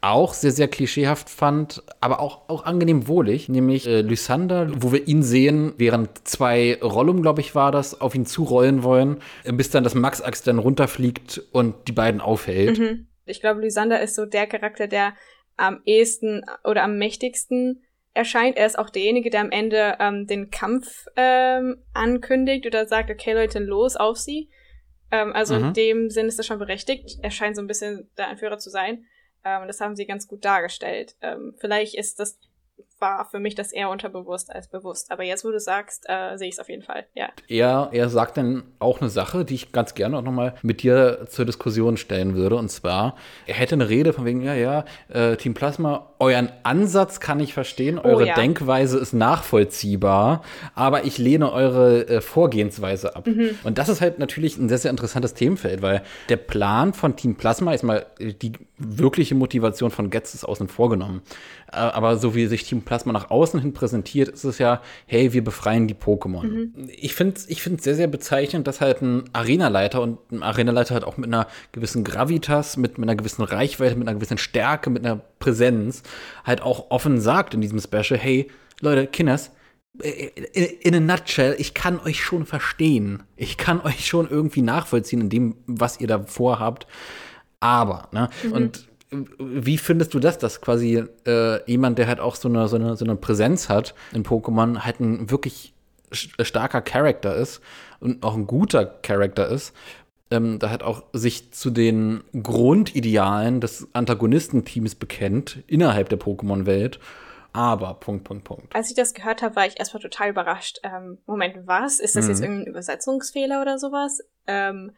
[0.00, 5.08] auch sehr, sehr klischeehaft fand, aber auch, auch angenehm wohlig, nämlich äh, Lysander, wo wir
[5.08, 9.70] ihn sehen, während zwei Rollum, glaube ich, war das, auf ihn zurollen wollen, äh, bis
[9.70, 12.78] dann das Max-Axt dann runterfliegt und die beiden aufhält.
[12.78, 13.06] Mhm.
[13.26, 15.14] Ich glaube, Lysander ist so der Charakter, der
[15.56, 17.82] am ehesten oder am mächtigsten
[18.14, 18.56] erscheint.
[18.56, 23.32] Er ist auch derjenige, der am Ende ähm, den Kampf ähm, ankündigt oder sagt, okay
[23.32, 24.50] Leute, los auf sie.
[25.10, 25.66] Ähm, also mhm.
[25.66, 27.18] in dem Sinn ist das schon berechtigt.
[27.22, 29.04] Er scheint so ein bisschen der Anführer zu sein.
[29.44, 31.16] Ähm, das haben sie ganz gut dargestellt.
[31.20, 32.38] Ähm, vielleicht ist das
[33.00, 35.10] war für mich das eher unterbewusst als bewusst.
[35.10, 37.28] Aber jetzt, wo du sagst, äh, sehe ich es auf jeden Fall, ja.
[37.48, 41.26] Er, er sagt dann auch eine Sache, die ich ganz gerne auch nochmal mit dir
[41.28, 42.56] zur Diskussion stellen würde.
[42.56, 47.20] Und zwar, er hätte eine Rede von wegen, ja, ja, äh, Team Plasma, euren Ansatz
[47.20, 48.34] kann ich verstehen, oh eure oh, ja.
[48.34, 50.42] Denkweise ist nachvollziehbar,
[50.74, 53.26] aber ich lehne eure äh, Vorgehensweise ab.
[53.26, 53.50] Mhm.
[53.62, 57.36] Und das ist halt natürlich ein sehr, sehr interessantes Themenfeld, weil der Plan von Team
[57.36, 61.22] Plasma ist mal die wirkliche Motivation von Getz ist außen vor genommen.
[61.72, 65.32] Äh, aber so wie sich Team Plasma nach außen hin präsentiert, ist es ja, hey,
[65.32, 66.42] wir befreien die Pokémon.
[66.42, 66.88] Mhm.
[66.96, 71.04] Ich finde es ich sehr, sehr bezeichnend, dass halt ein Arenaleiter und ein Arenaleiter halt
[71.04, 75.04] auch mit einer gewissen Gravitas, mit, mit einer gewissen Reichweite, mit einer gewissen Stärke, mit
[75.04, 76.02] einer Präsenz
[76.44, 78.48] halt auch offen sagt in diesem Special, hey,
[78.80, 79.50] Leute, Kinders,
[80.02, 83.24] in a nutshell, ich kann euch schon verstehen.
[83.36, 86.86] Ich kann euch schon irgendwie nachvollziehen in dem, was ihr da vorhabt.
[87.60, 88.30] Aber, ne?
[88.44, 88.52] Mhm.
[88.52, 92.76] Und wie findest du das, dass quasi äh, jemand, der halt auch so eine, so,
[92.76, 95.74] eine, so eine Präsenz hat in Pokémon, halt ein wirklich
[96.10, 97.60] starker Charakter ist
[98.00, 99.74] und auch ein guter Charakter ist,
[100.30, 106.98] ähm, da halt auch sich zu den Grundidealen des Antagonistenteams bekennt innerhalb der Pokémon-Welt.
[107.54, 108.76] Aber, Punkt, Punkt, Punkt.
[108.76, 110.80] Als ich das gehört habe, war ich erstmal total überrascht.
[110.82, 111.98] Ähm, Moment, was?
[111.98, 112.30] Ist das mhm.
[112.30, 114.20] jetzt irgendein Übersetzungsfehler oder sowas?
[114.46, 114.92] Ähm,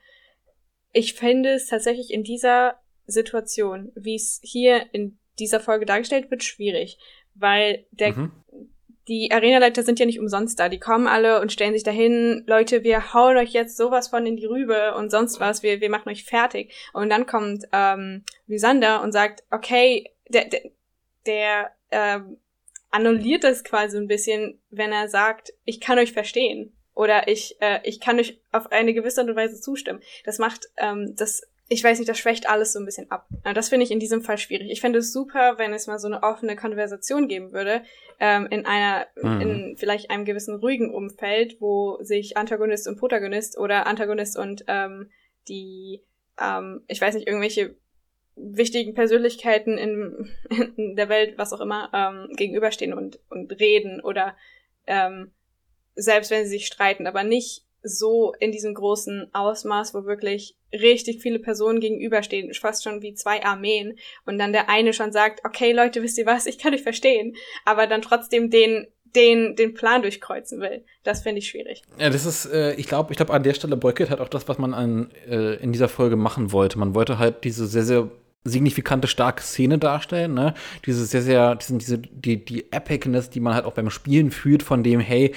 [0.92, 2.79] ich finde es tatsächlich in dieser
[3.10, 6.98] Situation, wie es hier in dieser Folge dargestellt wird, schwierig.
[7.34, 8.32] Weil der, mhm
[9.10, 10.68] die Arenaleiter sind ja nicht umsonst da.
[10.68, 14.36] Die kommen alle und stellen sich dahin, Leute, wir hauen euch jetzt sowas von in
[14.36, 16.72] die Rübe und sonst was, wir, wir machen euch fertig.
[16.92, 20.60] Und dann kommt ähm, Lysander und sagt, okay, der, der,
[21.26, 22.36] der ähm,
[22.92, 26.72] annulliert das quasi ein bisschen, wenn er sagt, ich kann euch verstehen.
[26.94, 30.00] Oder ich, äh, ich kann euch auf eine gewisse Art und Weise zustimmen.
[30.24, 33.28] Das macht ähm, das ich weiß nicht, das schwächt alles so ein bisschen ab.
[33.54, 34.70] Das finde ich in diesem Fall schwierig.
[34.72, 37.84] Ich fände es super, wenn es mal so eine offene Konversation geben würde,
[38.18, 39.40] ähm, in einer, mhm.
[39.40, 45.10] in vielleicht einem gewissen ruhigen Umfeld, wo sich Antagonist und Protagonist oder Antagonist und ähm,
[45.46, 46.02] die,
[46.40, 47.76] ähm, ich weiß nicht, irgendwelche
[48.34, 50.28] wichtigen Persönlichkeiten in,
[50.76, 54.36] in der Welt, was auch immer, ähm, gegenüberstehen und, und reden oder
[54.88, 55.30] ähm,
[55.94, 61.20] selbst wenn sie sich streiten, aber nicht so in diesem großen Ausmaß, wo wirklich richtig
[61.20, 65.72] viele Personen gegenüberstehen, fast schon wie zwei Armeen und dann der eine schon sagt, okay
[65.72, 70.02] Leute, wisst ihr was, ich kann euch verstehen, aber dann trotzdem den den, den Plan
[70.02, 70.84] durchkreuzen will.
[71.02, 71.82] Das finde ich schwierig.
[71.98, 74.48] Ja, das ist, äh, ich glaube, ich glaube, an der Stelle beutelt halt auch das,
[74.48, 76.78] was man an, äh, in dieser Folge machen wollte.
[76.78, 78.08] Man wollte halt diese sehr, sehr
[78.44, 80.54] signifikante, starke Szene darstellen, ne?
[80.86, 84.82] Diese sehr, sehr, diese, die, die Epicness, die man halt auch beim Spielen fühlt, von
[84.82, 85.34] dem, hey,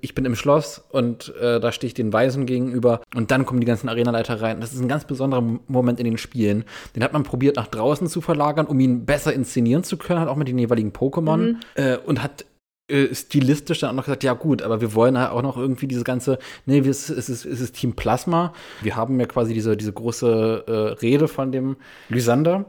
[0.00, 3.60] ich bin im Schloss und äh, da stehe ich den Weisen gegenüber und dann kommen
[3.60, 4.60] die ganzen Arenaleiter rein.
[4.60, 6.64] Das ist ein ganz besonderer Moment in den Spielen.
[6.96, 10.28] Den hat man probiert nach draußen zu verlagern, um ihn besser inszenieren zu können, halt
[10.28, 11.56] auch mit den jeweiligen Pokémon mhm.
[11.74, 12.44] äh, und hat
[12.88, 15.86] äh, stilistisch dann auch noch gesagt, ja gut, aber wir wollen halt auch noch irgendwie
[15.86, 18.52] dieses ganze, nee, es ist, es ist Team Plasma.
[18.82, 21.76] Wir haben ja quasi diese, diese große äh, Rede von dem
[22.08, 22.64] Lysander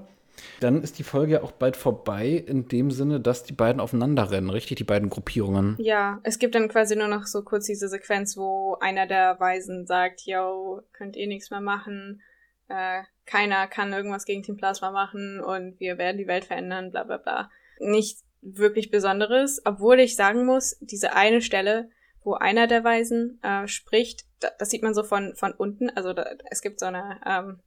[0.60, 4.32] dann ist die Folge ja auch bald vorbei, in dem Sinne, dass die beiden aufeinander
[4.32, 4.78] rennen, richtig?
[4.78, 5.76] Die beiden Gruppierungen.
[5.80, 9.86] Ja, es gibt dann quasi nur noch so kurz diese Sequenz, wo einer der Weisen
[9.86, 12.22] sagt, yo, könnt ihr nichts mehr machen,
[12.68, 17.04] äh, keiner kann irgendwas gegen Team Plasma machen und wir werden die Welt verändern, bla
[17.04, 17.50] bla bla.
[17.80, 21.90] Nicht wirklich Besonderes, obwohl ich sagen muss, diese eine Stelle,
[22.24, 26.14] wo einer der Weisen äh, spricht, da, das sieht man so von, von unten, also
[26.14, 27.60] da, es gibt so eine ähm,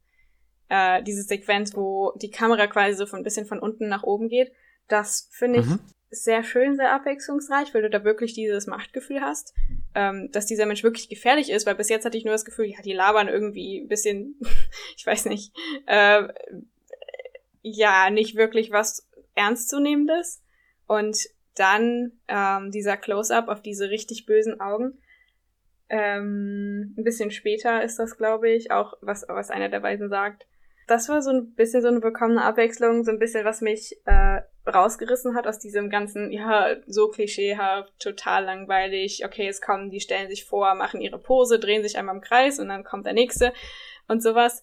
[0.69, 4.29] äh, diese Sequenz, wo die Kamera quasi so von ein bisschen von unten nach oben
[4.29, 4.51] geht.
[4.87, 5.79] Das finde ich mhm.
[6.09, 9.53] sehr schön, sehr abwechslungsreich, weil du da wirklich dieses Machtgefühl hast,
[9.93, 12.65] ähm, dass dieser Mensch wirklich gefährlich ist, weil bis jetzt hatte ich nur das Gefühl,
[12.65, 14.39] ja, die labern irgendwie ein bisschen,
[14.97, 16.27] ich weiß nicht, äh,
[17.61, 20.41] ja, nicht wirklich was Ernstzunehmendes.
[20.87, 21.17] Und
[21.55, 24.99] dann ähm, dieser Close-up auf diese richtig bösen Augen.
[25.89, 30.45] Ähm, ein bisschen später ist das, glaube ich, auch was, was einer der Weisen sagt
[30.87, 34.41] das war so ein bisschen so eine willkommene Abwechslung, so ein bisschen, was mich äh,
[34.67, 40.29] rausgerissen hat aus diesem ganzen, ja, so klischeehaft, total langweilig, okay, jetzt kommen, die stellen
[40.29, 43.53] sich vor, machen ihre Pose, drehen sich einmal im Kreis und dann kommt der nächste
[44.07, 44.61] und sowas.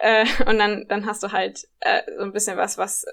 [0.00, 3.04] Äh, und dann, dann hast du halt äh, so ein bisschen was, was,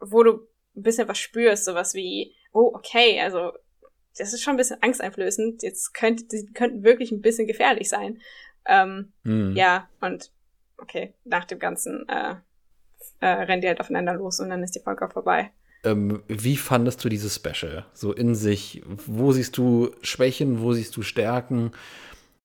[0.00, 3.52] wo du ein bisschen was spürst, sowas wie, oh, okay, also
[4.16, 8.20] das ist schon ein bisschen angsteinflößend, jetzt könnte, die könnten wirklich ein bisschen gefährlich sein.
[8.66, 9.54] Ähm, hm.
[9.56, 10.30] Ja, und
[10.78, 12.34] okay, nach dem Ganzen äh,
[13.20, 15.50] äh, rennen die halt aufeinander los und dann ist die Folge auch vorbei.
[15.84, 17.84] Ähm, wie fandest du dieses Special?
[17.92, 21.72] So in sich, wo siehst du Schwächen, wo siehst du Stärken?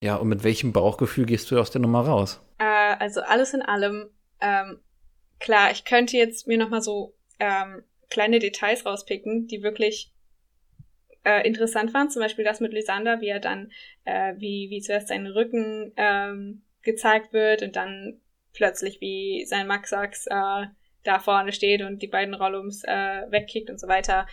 [0.01, 2.41] Ja, und mit welchem Bauchgefühl gehst du aus der Nummer raus?
[2.57, 4.09] Äh, also alles in allem,
[4.41, 4.79] ähm,
[5.39, 10.13] klar, ich könnte jetzt mir noch mal so ähm, kleine Details rauspicken, die wirklich
[11.23, 12.09] äh, interessant waren.
[12.09, 13.71] Zum Beispiel das mit Lysander, wie er dann,
[14.05, 18.19] äh, wie, wie zuerst seinen Rücken ähm, gezeigt wird und dann
[18.53, 20.65] plötzlich wie sein Maxax äh,
[21.03, 24.27] da vorne steht und die beiden Rollums äh, wegkickt und so weiter.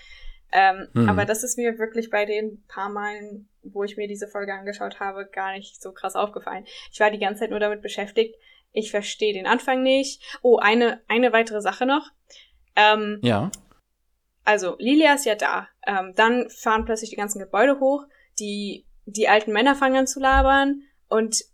[0.52, 1.08] Ähm, hm.
[1.08, 5.00] Aber das ist mir wirklich bei den paar Malen, wo ich mir diese Folge angeschaut
[5.00, 6.64] habe, gar nicht so krass aufgefallen.
[6.92, 8.36] Ich war die ganze Zeit nur damit beschäftigt.
[8.72, 10.22] Ich verstehe den Anfang nicht.
[10.42, 12.10] Oh, eine, eine weitere Sache noch.
[12.76, 13.50] Ähm, ja.
[14.44, 15.68] Also, Lilia ist ja da.
[15.86, 18.04] Ähm, dann fahren plötzlich die ganzen Gebäude hoch.
[18.38, 20.82] Die, die alten Männer fangen an zu labern.
[21.08, 21.44] Und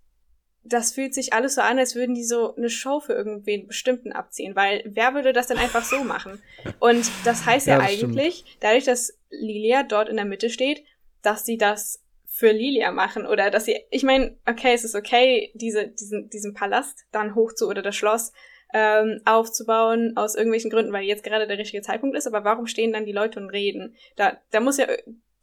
[0.64, 4.12] das fühlt sich alles so an, als würden die so eine Show für irgendwen bestimmten
[4.12, 6.40] abziehen, weil wer würde das denn einfach so machen?
[6.78, 8.56] Und das heißt ja, ja das eigentlich, stimmt.
[8.60, 10.84] dadurch, dass Lilia dort in der Mitte steht,
[11.22, 15.50] dass sie das für Lilia machen oder dass sie, ich meine, okay, es ist okay,
[15.54, 18.32] diese, diesen, diesen Palast dann hoch zu oder das Schloss
[18.72, 22.92] ähm, aufzubauen aus irgendwelchen Gründen, weil jetzt gerade der richtige Zeitpunkt ist, aber warum stehen
[22.92, 23.94] dann die Leute und reden?
[24.16, 24.86] Da, da muss ja,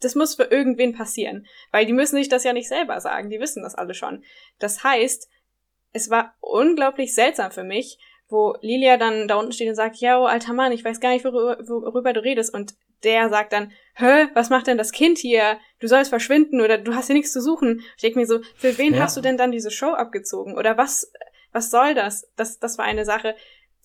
[0.02, 3.40] das muss für irgendwen passieren, weil die müssen sich das ja nicht selber sagen, die
[3.40, 4.24] wissen das alle schon.
[4.60, 5.30] Das heißt,
[5.92, 10.20] es war unglaublich seltsam für mich, wo Lilia dann da unten steht und sagt, ja,
[10.20, 12.54] oh, alter Mann, ich weiß gar nicht, worüber, worüber du redest.
[12.54, 15.60] Und der sagt dann, hä, was macht denn das Kind hier?
[15.80, 17.82] Du sollst verschwinden oder du hast hier nichts zu suchen.
[17.96, 19.02] Ich denke mir so, für wen ja.
[19.02, 20.58] hast du denn dann diese Show abgezogen?
[20.58, 21.12] Oder was,
[21.52, 22.30] was soll das?
[22.36, 23.36] Das, das war eine Sache,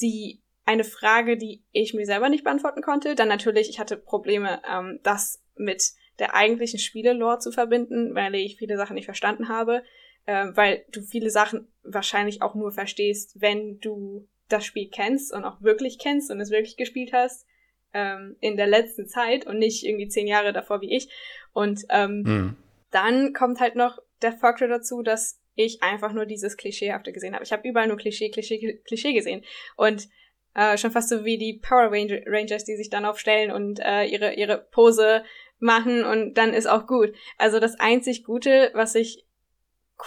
[0.02, 3.14] die, eine Frage, die ich mir selber nicht beantworten konnte.
[3.14, 8.56] Dann natürlich, ich hatte Probleme, ähm, das mit der eigentlichen Spielelore zu verbinden, weil ich
[8.56, 9.82] viele Sachen nicht verstanden habe,
[10.26, 15.44] äh, weil du viele Sachen wahrscheinlich auch nur verstehst, wenn du das Spiel kennst und
[15.44, 17.46] auch wirklich kennst und es wirklich gespielt hast
[17.92, 21.08] ähm, in der letzten Zeit und nicht irgendwie zehn Jahre davor wie ich.
[21.52, 22.56] Und ähm, mhm.
[22.90, 27.44] dann kommt halt noch der Faktor dazu, dass ich einfach nur dieses Klischeehafte gesehen habe.
[27.44, 29.44] Ich habe überall nur Klischee, Klischee, Klischee gesehen.
[29.76, 30.08] Und
[30.54, 34.34] äh, schon fast so wie die Power Rangers, die sich dann aufstellen und äh, ihre,
[34.34, 35.24] ihre Pose
[35.58, 37.12] machen und dann ist auch gut.
[37.38, 39.24] Also das einzig Gute, was ich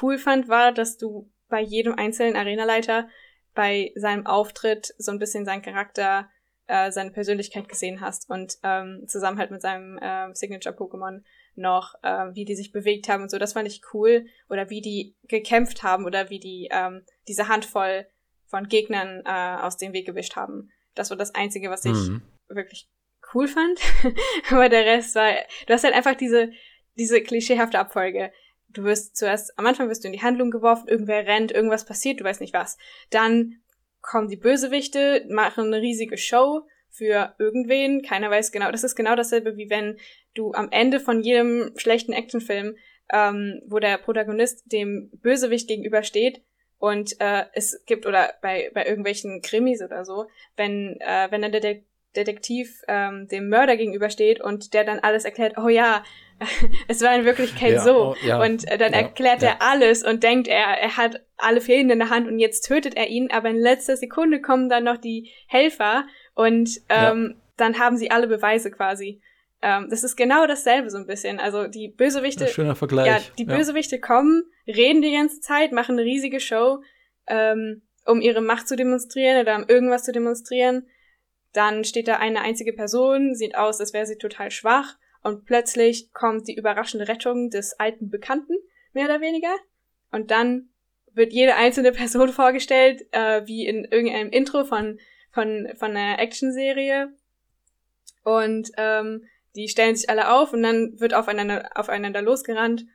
[0.01, 3.07] cool fand, war, dass du bei jedem einzelnen Arenaleiter
[3.53, 6.29] bei seinem Auftritt so ein bisschen seinen Charakter,
[6.67, 11.23] äh, seine Persönlichkeit gesehen hast und ähm, zusammen halt mit seinem äh, Signature-Pokémon
[11.55, 13.39] noch, äh, wie die sich bewegt haben und so.
[13.39, 14.27] Das fand ich cool.
[14.49, 18.05] Oder wie die gekämpft haben oder wie die ähm, diese Handvoll
[18.45, 20.69] von Gegnern äh, aus dem Weg gewischt haben.
[20.93, 22.21] Das war das Einzige, was ich mhm.
[22.47, 22.89] wirklich
[23.33, 23.79] cool fand.
[24.49, 25.31] Aber der Rest war,
[25.65, 26.51] du hast halt einfach diese,
[26.97, 28.31] diese klischeehafte Abfolge.
[28.69, 32.19] Du wirst zuerst, am Anfang wirst du in die Handlung geworfen, irgendwer rennt, irgendwas passiert,
[32.19, 32.77] du weißt nicht was.
[33.09, 33.61] Dann
[34.01, 38.71] kommen die Bösewichte, machen eine riesige Show für irgendwen, keiner weiß genau.
[38.71, 39.97] Das ist genau dasselbe, wie wenn
[40.33, 42.75] du am Ende von jedem schlechten Actionfilm,
[43.11, 46.41] ähm, wo der Protagonist dem Bösewicht gegenübersteht,
[46.79, 51.51] und äh, es gibt oder bei bei irgendwelchen Krimis oder so, wenn äh, wenn dann
[51.51, 51.81] der
[52.17, 56.03] Detektiv ähm, dem Mörder gegenübersteht und der dann alles erklärt, oh ja,
[56.87, 58.11] es war in Wirklichkeit ja, so.
[58.11, 61.61] Oh, ja, und äh, dann ja, erklärt er alles und denkt, er, er hat alle
[61.61, 64.83] Fäden in der Hand und jetzt tötet er ihn, aber in letzter Sekunde kommen dann
[64.83, 69.21] noch die Helfer und ähm, dann haben sie alle Beweise quasi.
[69.61, 71.39] Ähm, das ist genau dasselbe so ein bisschen.
[71.39, 72.47] Also die Bösewichte.
[72.47, 73.07] schöner Vergleich.
[73.07, 76.83] Ja, die Bösewichte kommen, reden die ganze Zeit, machen eine riesige Show,
[77.27, 80.85] ähm, um ihre Macht zu demonstrieren oder um irgendwas zu demonstrieren.
[81.57, 86.13] Dann steht da eine einzige Person, sieht aus, als wäre sie total schwach und plötzlich
[86.13, 88.53] kommt die überraschende Rettung des alten Bekannten,
[88.93, 89.55] mehr oder weniger.
[90.11, 90.69] Und dann
[91.13, 94.99] wird jede einzelne Person vorgestellt, äh, wie in irgendeinem Intro von,
[95.31, 97.11] von, von einer Actionserie.
[98.23, 102.85] Und ähm, die stellen sich alle auf und dann wird aufeinander, aufeinander losgerannt,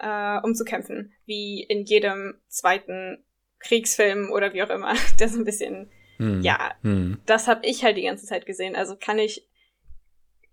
[0.00, 1.14] äh, um zu kämpfen.
[1.24, 3.24] Wie in jedem zweiten
[3.58, 4.92] Kriegsfilm oder wie auch immer.
[5.18, 5.90] Das ist ein bisschen,
[6.22, 6.42] hm.
[6.42, 7.18] ja, hm.
[7.26, 8.76] das habe ich halt die ganze Zeit gesehen.
[8.76, 9.48] Also kann ich,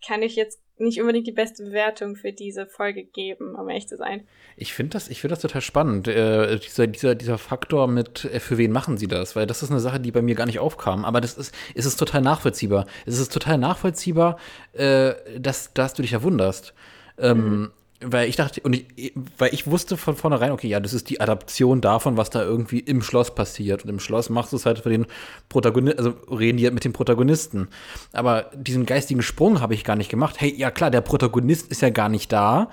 [0.05, 3.97] kann ich jetzt nicht unbedingt die beste Bewertung für diese Folge geben, um ehrlich zu
[3.97, 4.27] sein.
[4.55, 8.39] Ich finde das, ich finde das total spannend, äh, dieser, dieser, dieser Faktor mit, äh,
[8.39, 9.35] für wen machen sie das?
[9.35, 11.05] Weil das ist eine Sache, die bei mir gar nicht aufkam.
[11.05, 12.87] Aber das ist, ist es total nachvollziehbar.
[13.05, 14.39] Es ist total nachvollziehbar,
[14.73, 16.73] äh, dass, dass du dich ja wunderst.
[17.17, 17.71] Ähm, mhm
[18.01, 21.19] weil ich dachte, und ich, weil ich wusste von vornherein, okay, ja, das ist die
[21.19, 23.83] Adaption davon, was da irgendwie im Schloss passiert.
[23.83, 25.05] Und im Schloss machst du es halt für den
[25.49, 27.67] Protagonisten, also reden die halt mit dem Protagonisten.
[28.13, 30.39] Aber diesen geistigen Sprung habe ich gar nicht gemacht.
[30.39, 32.69] Hey, ja klar, der Protagonist ist ja gar nicht da.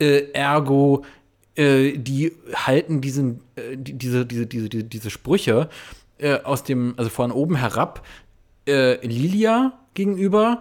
[0.00, 1.04] Äh, ergo,
[1.54, 5.68] äh, die halten diesen, äh, die, diese, diese, diese, diese, diese Sprüche
[6.18, 8.04] äh, aus dem, also von oben herab,
[8.66, 10.60] äh, Lilia gegenüber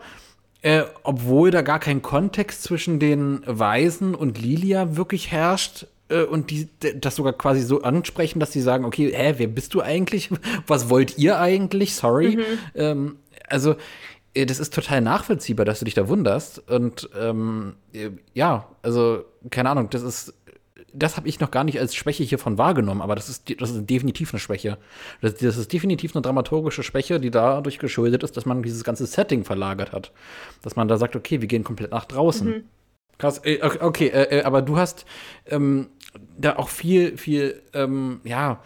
[0.62, 6.52] äh, obwohl da gar kein Kontext zwischen den Weisen und Lilia wirklich herrscht äh, und
[6.52, 10.30] die das sogar quasi so ansprechen, dass sie sagen, okay, hä, wer bist du eigentlich?
[10.68, 11.96] Was wollt ihr eigentlich?
[11.96, 12.38] Sorry.
[12.38, 12.44] Mhm.
[12.76, 13.16] Ähm,
[13.48, 13.76] also
[14.34, 16.60] äh, das ist total nachvollziehbar, dass du dich da wunderst.
[16.70, 20.34] Und ähm, äh, ja, also keine Ahnung, das ist
[20.94, 23.90] das habe ich noch gar nicht als Schwäche hiervon wahrgenommen, aber das ist, das ist
[23.90, 24.78] definitiv eine Schwäche.
[25.22, 29.06] Das, das, ist definitiv eine dramaturgische Schwäche, die dadurch geschuldet ist, dass man dieses ganze
[29.06, 30.12] Setting verlagert hat.
[30.62, 32.48] Dass man da sagt, okay, wir gehen komplett nach draußen.
[32.48, 32.64] Mhm.
[33.18, 35.06] Krass, äh, okay, äh, äh, aber du hast
[35.48, 35.88] ähm,
[36.38, 38.62] da auch viel, viel, ähm, ja,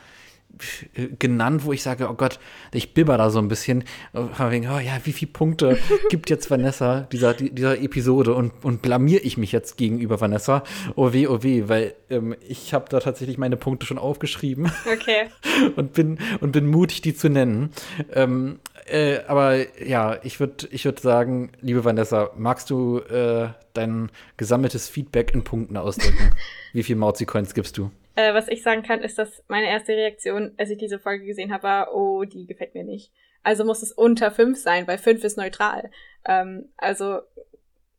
[1.20, 2.40] genannt, wo ich sage, oh Gott,
[2.74, 3.84] ich bibber da so ein bisschen,
[4.14, 5.78] wegen, oh ja, wie viele Punkte
[6.10, 10.64] gibt jetzt Vanessa dieser, dieser Episode und, und blamier ich mich jetzt gegenüber Vanessa?
[10.96, 14.72] Oh weh, oh weh, weil ähm, ich habe da tatsächlich meine Punkte schon aufgeschrieben.
[14.92, 15.30] Okay.
[15.76, 17.72] und bin, und bin mutig, die zu nennen.
[18.14, 24.12] Ähm, äh, aber ja, ich würde ich würd sagen, liebe Vanessa, magst du äh, dein
[24.38, 26.36] gesammeltes Feedback in Punkten ausdrücken?
[26.74, 27.92] wie viel Mauzi-Coins gibst du?
[28.16, 31.52] Äh, was ich sagen kann, ist, dass meine erste Reaktion, als ich diese Folge gesehen
[31.52, 33.12] habe, war, oh, die gefällt mir nicht.
[33.42, 35.92] Also muss es unter fünf sein, weil fünf ist neutral.
[36.26, 37.20] Ähm, also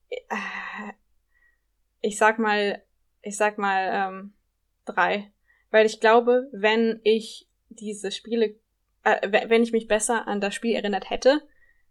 [0.09, 0.37] äh,
[2.01, 2.83] ich sag mal,
[3.23, 4.35] ich sag mal ähm,
[4.85, 5.33] drei.
[5.71, 8.55] Weil ich glaube, wenn ich diese Spiele,
[9.03, 11.43] äh, wenn ich mich besser an das Spiel erinnert hätte,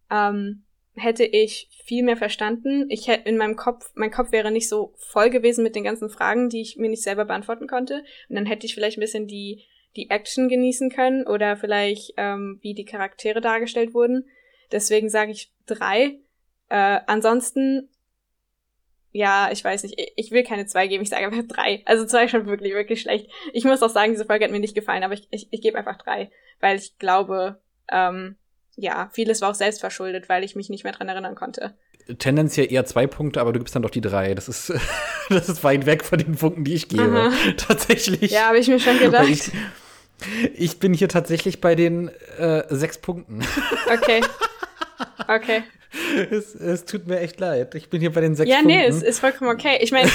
[0.09, 0.63] ähm,
[0.95, 2.85] hätte ich viel mehr verstanden.
[2.89, 6.09] Ich hätte in meinem Kopf, mein Kopf wäre nicht so voll gewesen mit den ganzen
[6.09, 8.03] Fragen, die ich mir nicht selber beantworten konnte.
[8.29, 9.63] Und dann hätte ich vielleicht ein bisschen die,
[9.95, 14.25] die Action genießen können oder vielleicht, ähm, wie die Charaktere dargestellt wurden.
[14.71, 16.19] Deswegen sage ich drei.
[16.69, 17.89] Äh, ansonsten,
[19.11, 21.81] ja, ich weiß nicht, ich will keine zwei geben, ich sage einfach drei.
[21.85, 23.29] Also zwei ist schon wirklich, wirklich schlecht.
[23.51, 25.77] Ich muss auch sagen, diese Folge hat mir nicht gefallen, aber ich, ich, ich gebe
[25.77, 28.37] einfach drei, weil ich glaube, ähm,
[28.75, 31.73] ja, vieles war auch selbst verschuldet, weil ich mich nicht mehr dran erinnern konnte.
[32.19, 34.33] Tendenziell eher zwei Punkte, aber du gibst dann doch die drei.
[34.33, 34.73] Das ist,
[35.29, 37.03] das ist weit weg von den Punkten, die ich gebe.
[37.03, 37.31] Aha.
[37.57, 38.31] Tatsächlich.
[38.31, 39.29] Ja, habe ich mir schon gedacht.
[39.29, 39.51] Ich,
[40.53, 43.41] ich, bin hier tatsächlich bei den äh, sechs Punkten.
[43.91, 44.21] Okay.
[45.27, 45.63] Okay.
[46.31, 47.75] Es, es, tut mir echt leid.
[47.75, 48.71] Ich bin hier bei den sechs ja, Punkten.
[48.71, 49.77] Ja, nee, es ist vollkommen okay.
[49.81, 50.09] Ich meine,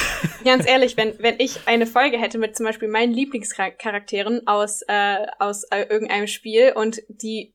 [0.44, 5.26] ganz ehrlich, wenn, wenn ich eine Folge hätte mit zum Beispiel meinen Lieblingscharakteren aus, äh,
[5.38, 7.54] aus äh, irgendeinem Spiel und die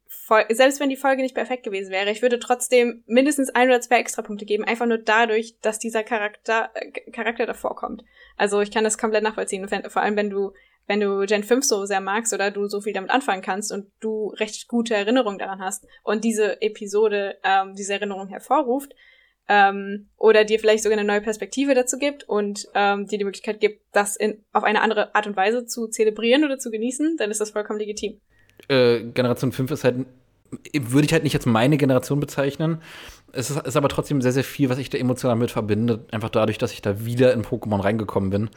[0.49, 3.99] selbst wenn die Folge nicht perfekt gewesen wäre, ich würde trotzdem mindestens ein oder zwei
[3.99, 8.03] Extrapunkte geben, einfach nur dadurch, dass dieser Charakter, äh, Charakter davor kommt.
[8.37, 10.53] Also ich kann das komplett nachvollziehen, vor allem wenn du,
[10.87, 13.91] wenn du Gen 5 so sehr magst oder du so viel damit anfangen kannst und
[13.99, 18.93] du recht gute Erinnerungen daran hast und diese Episode ähm, diese Erinnerung hervorruft,
[19.49, 23.59] ähm, oder dir vielleicht sogar eine neue Perspektive dazu gibt und ähm, dir die Möglichkeit
[23.59, 27.29] gibt, das in, auf eine andere Art und Weise zu zelebrieren oder zu genießen, dann
[27.29, 28.21] ist das vollkommen legitim.
[28.67, 30.05] Äh, Generation 5 ist halt,
[30.73, 32.79] würde ich halt nicht als meine Generation bezeichnen.
[33.31, 36.05] Es ist, ist, aber trotzdem sehr, sehr viel, was ich da emotional mit verbinde.
[36.11, 38.49] Einfach dadurch, dass ich da wieder in Pokémon reingekommen bin.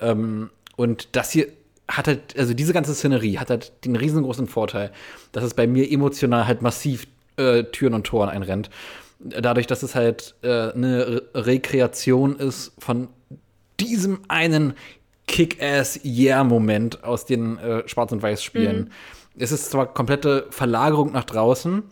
[0.00, 1.46] Ähm, und das hier
[1.88, 4.92] hat halt, also diese ganze Szenerie hat halt den riesengroßen Vorteil,
[5.32, 7.06] dass es bei mir emotional halt massiv
[7.36, 8.68] äh, Türen und Toren einrennt.
[9.18, 13.08] Dadurch, dass es halt äh, eine Re Rekreation ist von
[13.80, 14.74] diesem einen
[15.26, 18.80] Kick-Ass-Yeah-Moment aus den äh, Schwarz- und Weiß-Spielen.
[18.80, 18.90] Mhm
[19.38, 21.82] es ist zwar komplette Verlagerung nach draußen,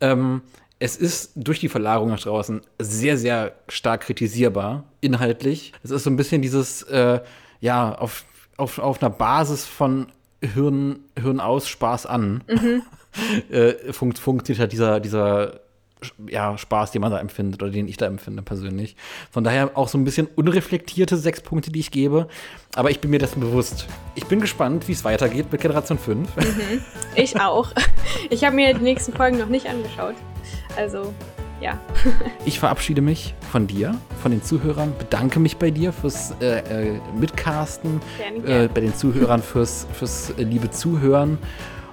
[0.00, 0.42] ähm,
[0.80, 5.72] es ist durch die Verlagerung nach draußen sehr, sehr stark kritisierbar, inhaltlich.
[5.82, 7.20] Es ist so ein bisschen dieses, äh,
[7.60, 8.24] ja, auf,
[8.56, 10.06] auf, auf einer Basis von
[10.40, 12.44] Hirn, Hirn aus, Spaß an.
[12.46, 12.82] Mhm.
[13.50, 15.60] äh, funkt, funktioniert halt dieser, dieser
[16.28, 18.96] ja, Spaß, den man da empfindet oder den ich da empfinde persönlich.
[19.30, 22.28] Von daher auch so ein bisschen unreflektierte sechs Punkte, die ich gebe.
[22.74, 23.86] Aber ich bin mir dessen bewusst.
[24.14, 26.36] Ich bin gespannt, wie es weitergeht mit Generation 5.
[26.36, 26.82] Mhm,
[27.14, 27.72] ich auch.
[28.30, 30.14] Ich habe mir die nächsten Folgen noch nicht angeschaut.
[30.76, 31.14] Also,
[31.60, 31.78] ja.
[32.44, 37.00] ich verabschiede mich von dir, von den Zuhörern, bedanke mich bei dir fürs äh, äh,
[37.18, 38.00] Mitcasten.
[38.44, 41.38] Äh, bei den Zuhörern fürs, fürs äh, liebe Zuhören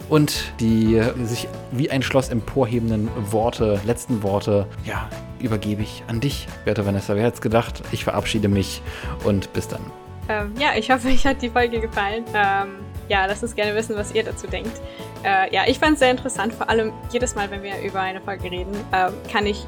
[0.10, 6.48] und die sich wie ein Schloss emporhebenden Worte, letzten Worte, ja, übergebe ich an dich,
[6.66, 7.16] werte Vanessa.
[7.16, 7.82] Wer hätte es gedacht?
[7.92, 8.82] Ich verabschiede mich
[9.24, 9.82] und bis dann.
[10.28, 12.24] Ähm, ja, ich hoffe, euch hat die Folge gefallen.
[12.34, 12.76] Ähm,
[13.08, 14.82] ja, lasst uns gerne wissen, was ihr dazu denkt.
[15.24, 18.22] Äh, ja, ich fand es sehr interessant, vor allem jedes Mal, wenn wir über eine
[18.22, 19.66] Folge reden, ähm, kann ich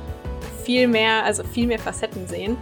[0.64, 2.58] viel mehr, also viel mehr Facetten sehen,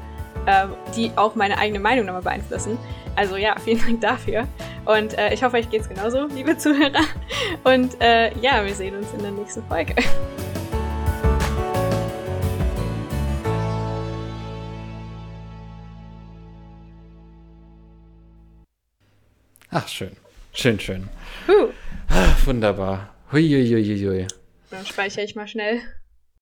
[0.46, 2.78] äh, die auch meine eigene Meinung nochmal beeinflussen.
[3.16, 4.48] Also ja, vielen Dank dafür.
[4.86, 7.04] Und äh, ich hoffe, euch geht's genauso, liebe Zuhörer.
[7.64, 9.96] Und äh, ja, wir sehen uns in der nächsten Folge.
[19.72, 20.16] Ach, schön.
[20.54, 21.10] Schön, schön.
[21.50, 21.68] Huh.
[22.08, 23.14] Ach, wunderbar.
[23.34, 24.26] Huiuiuiui.
[24.70, 25.82] Dann speichere ich mal schnell.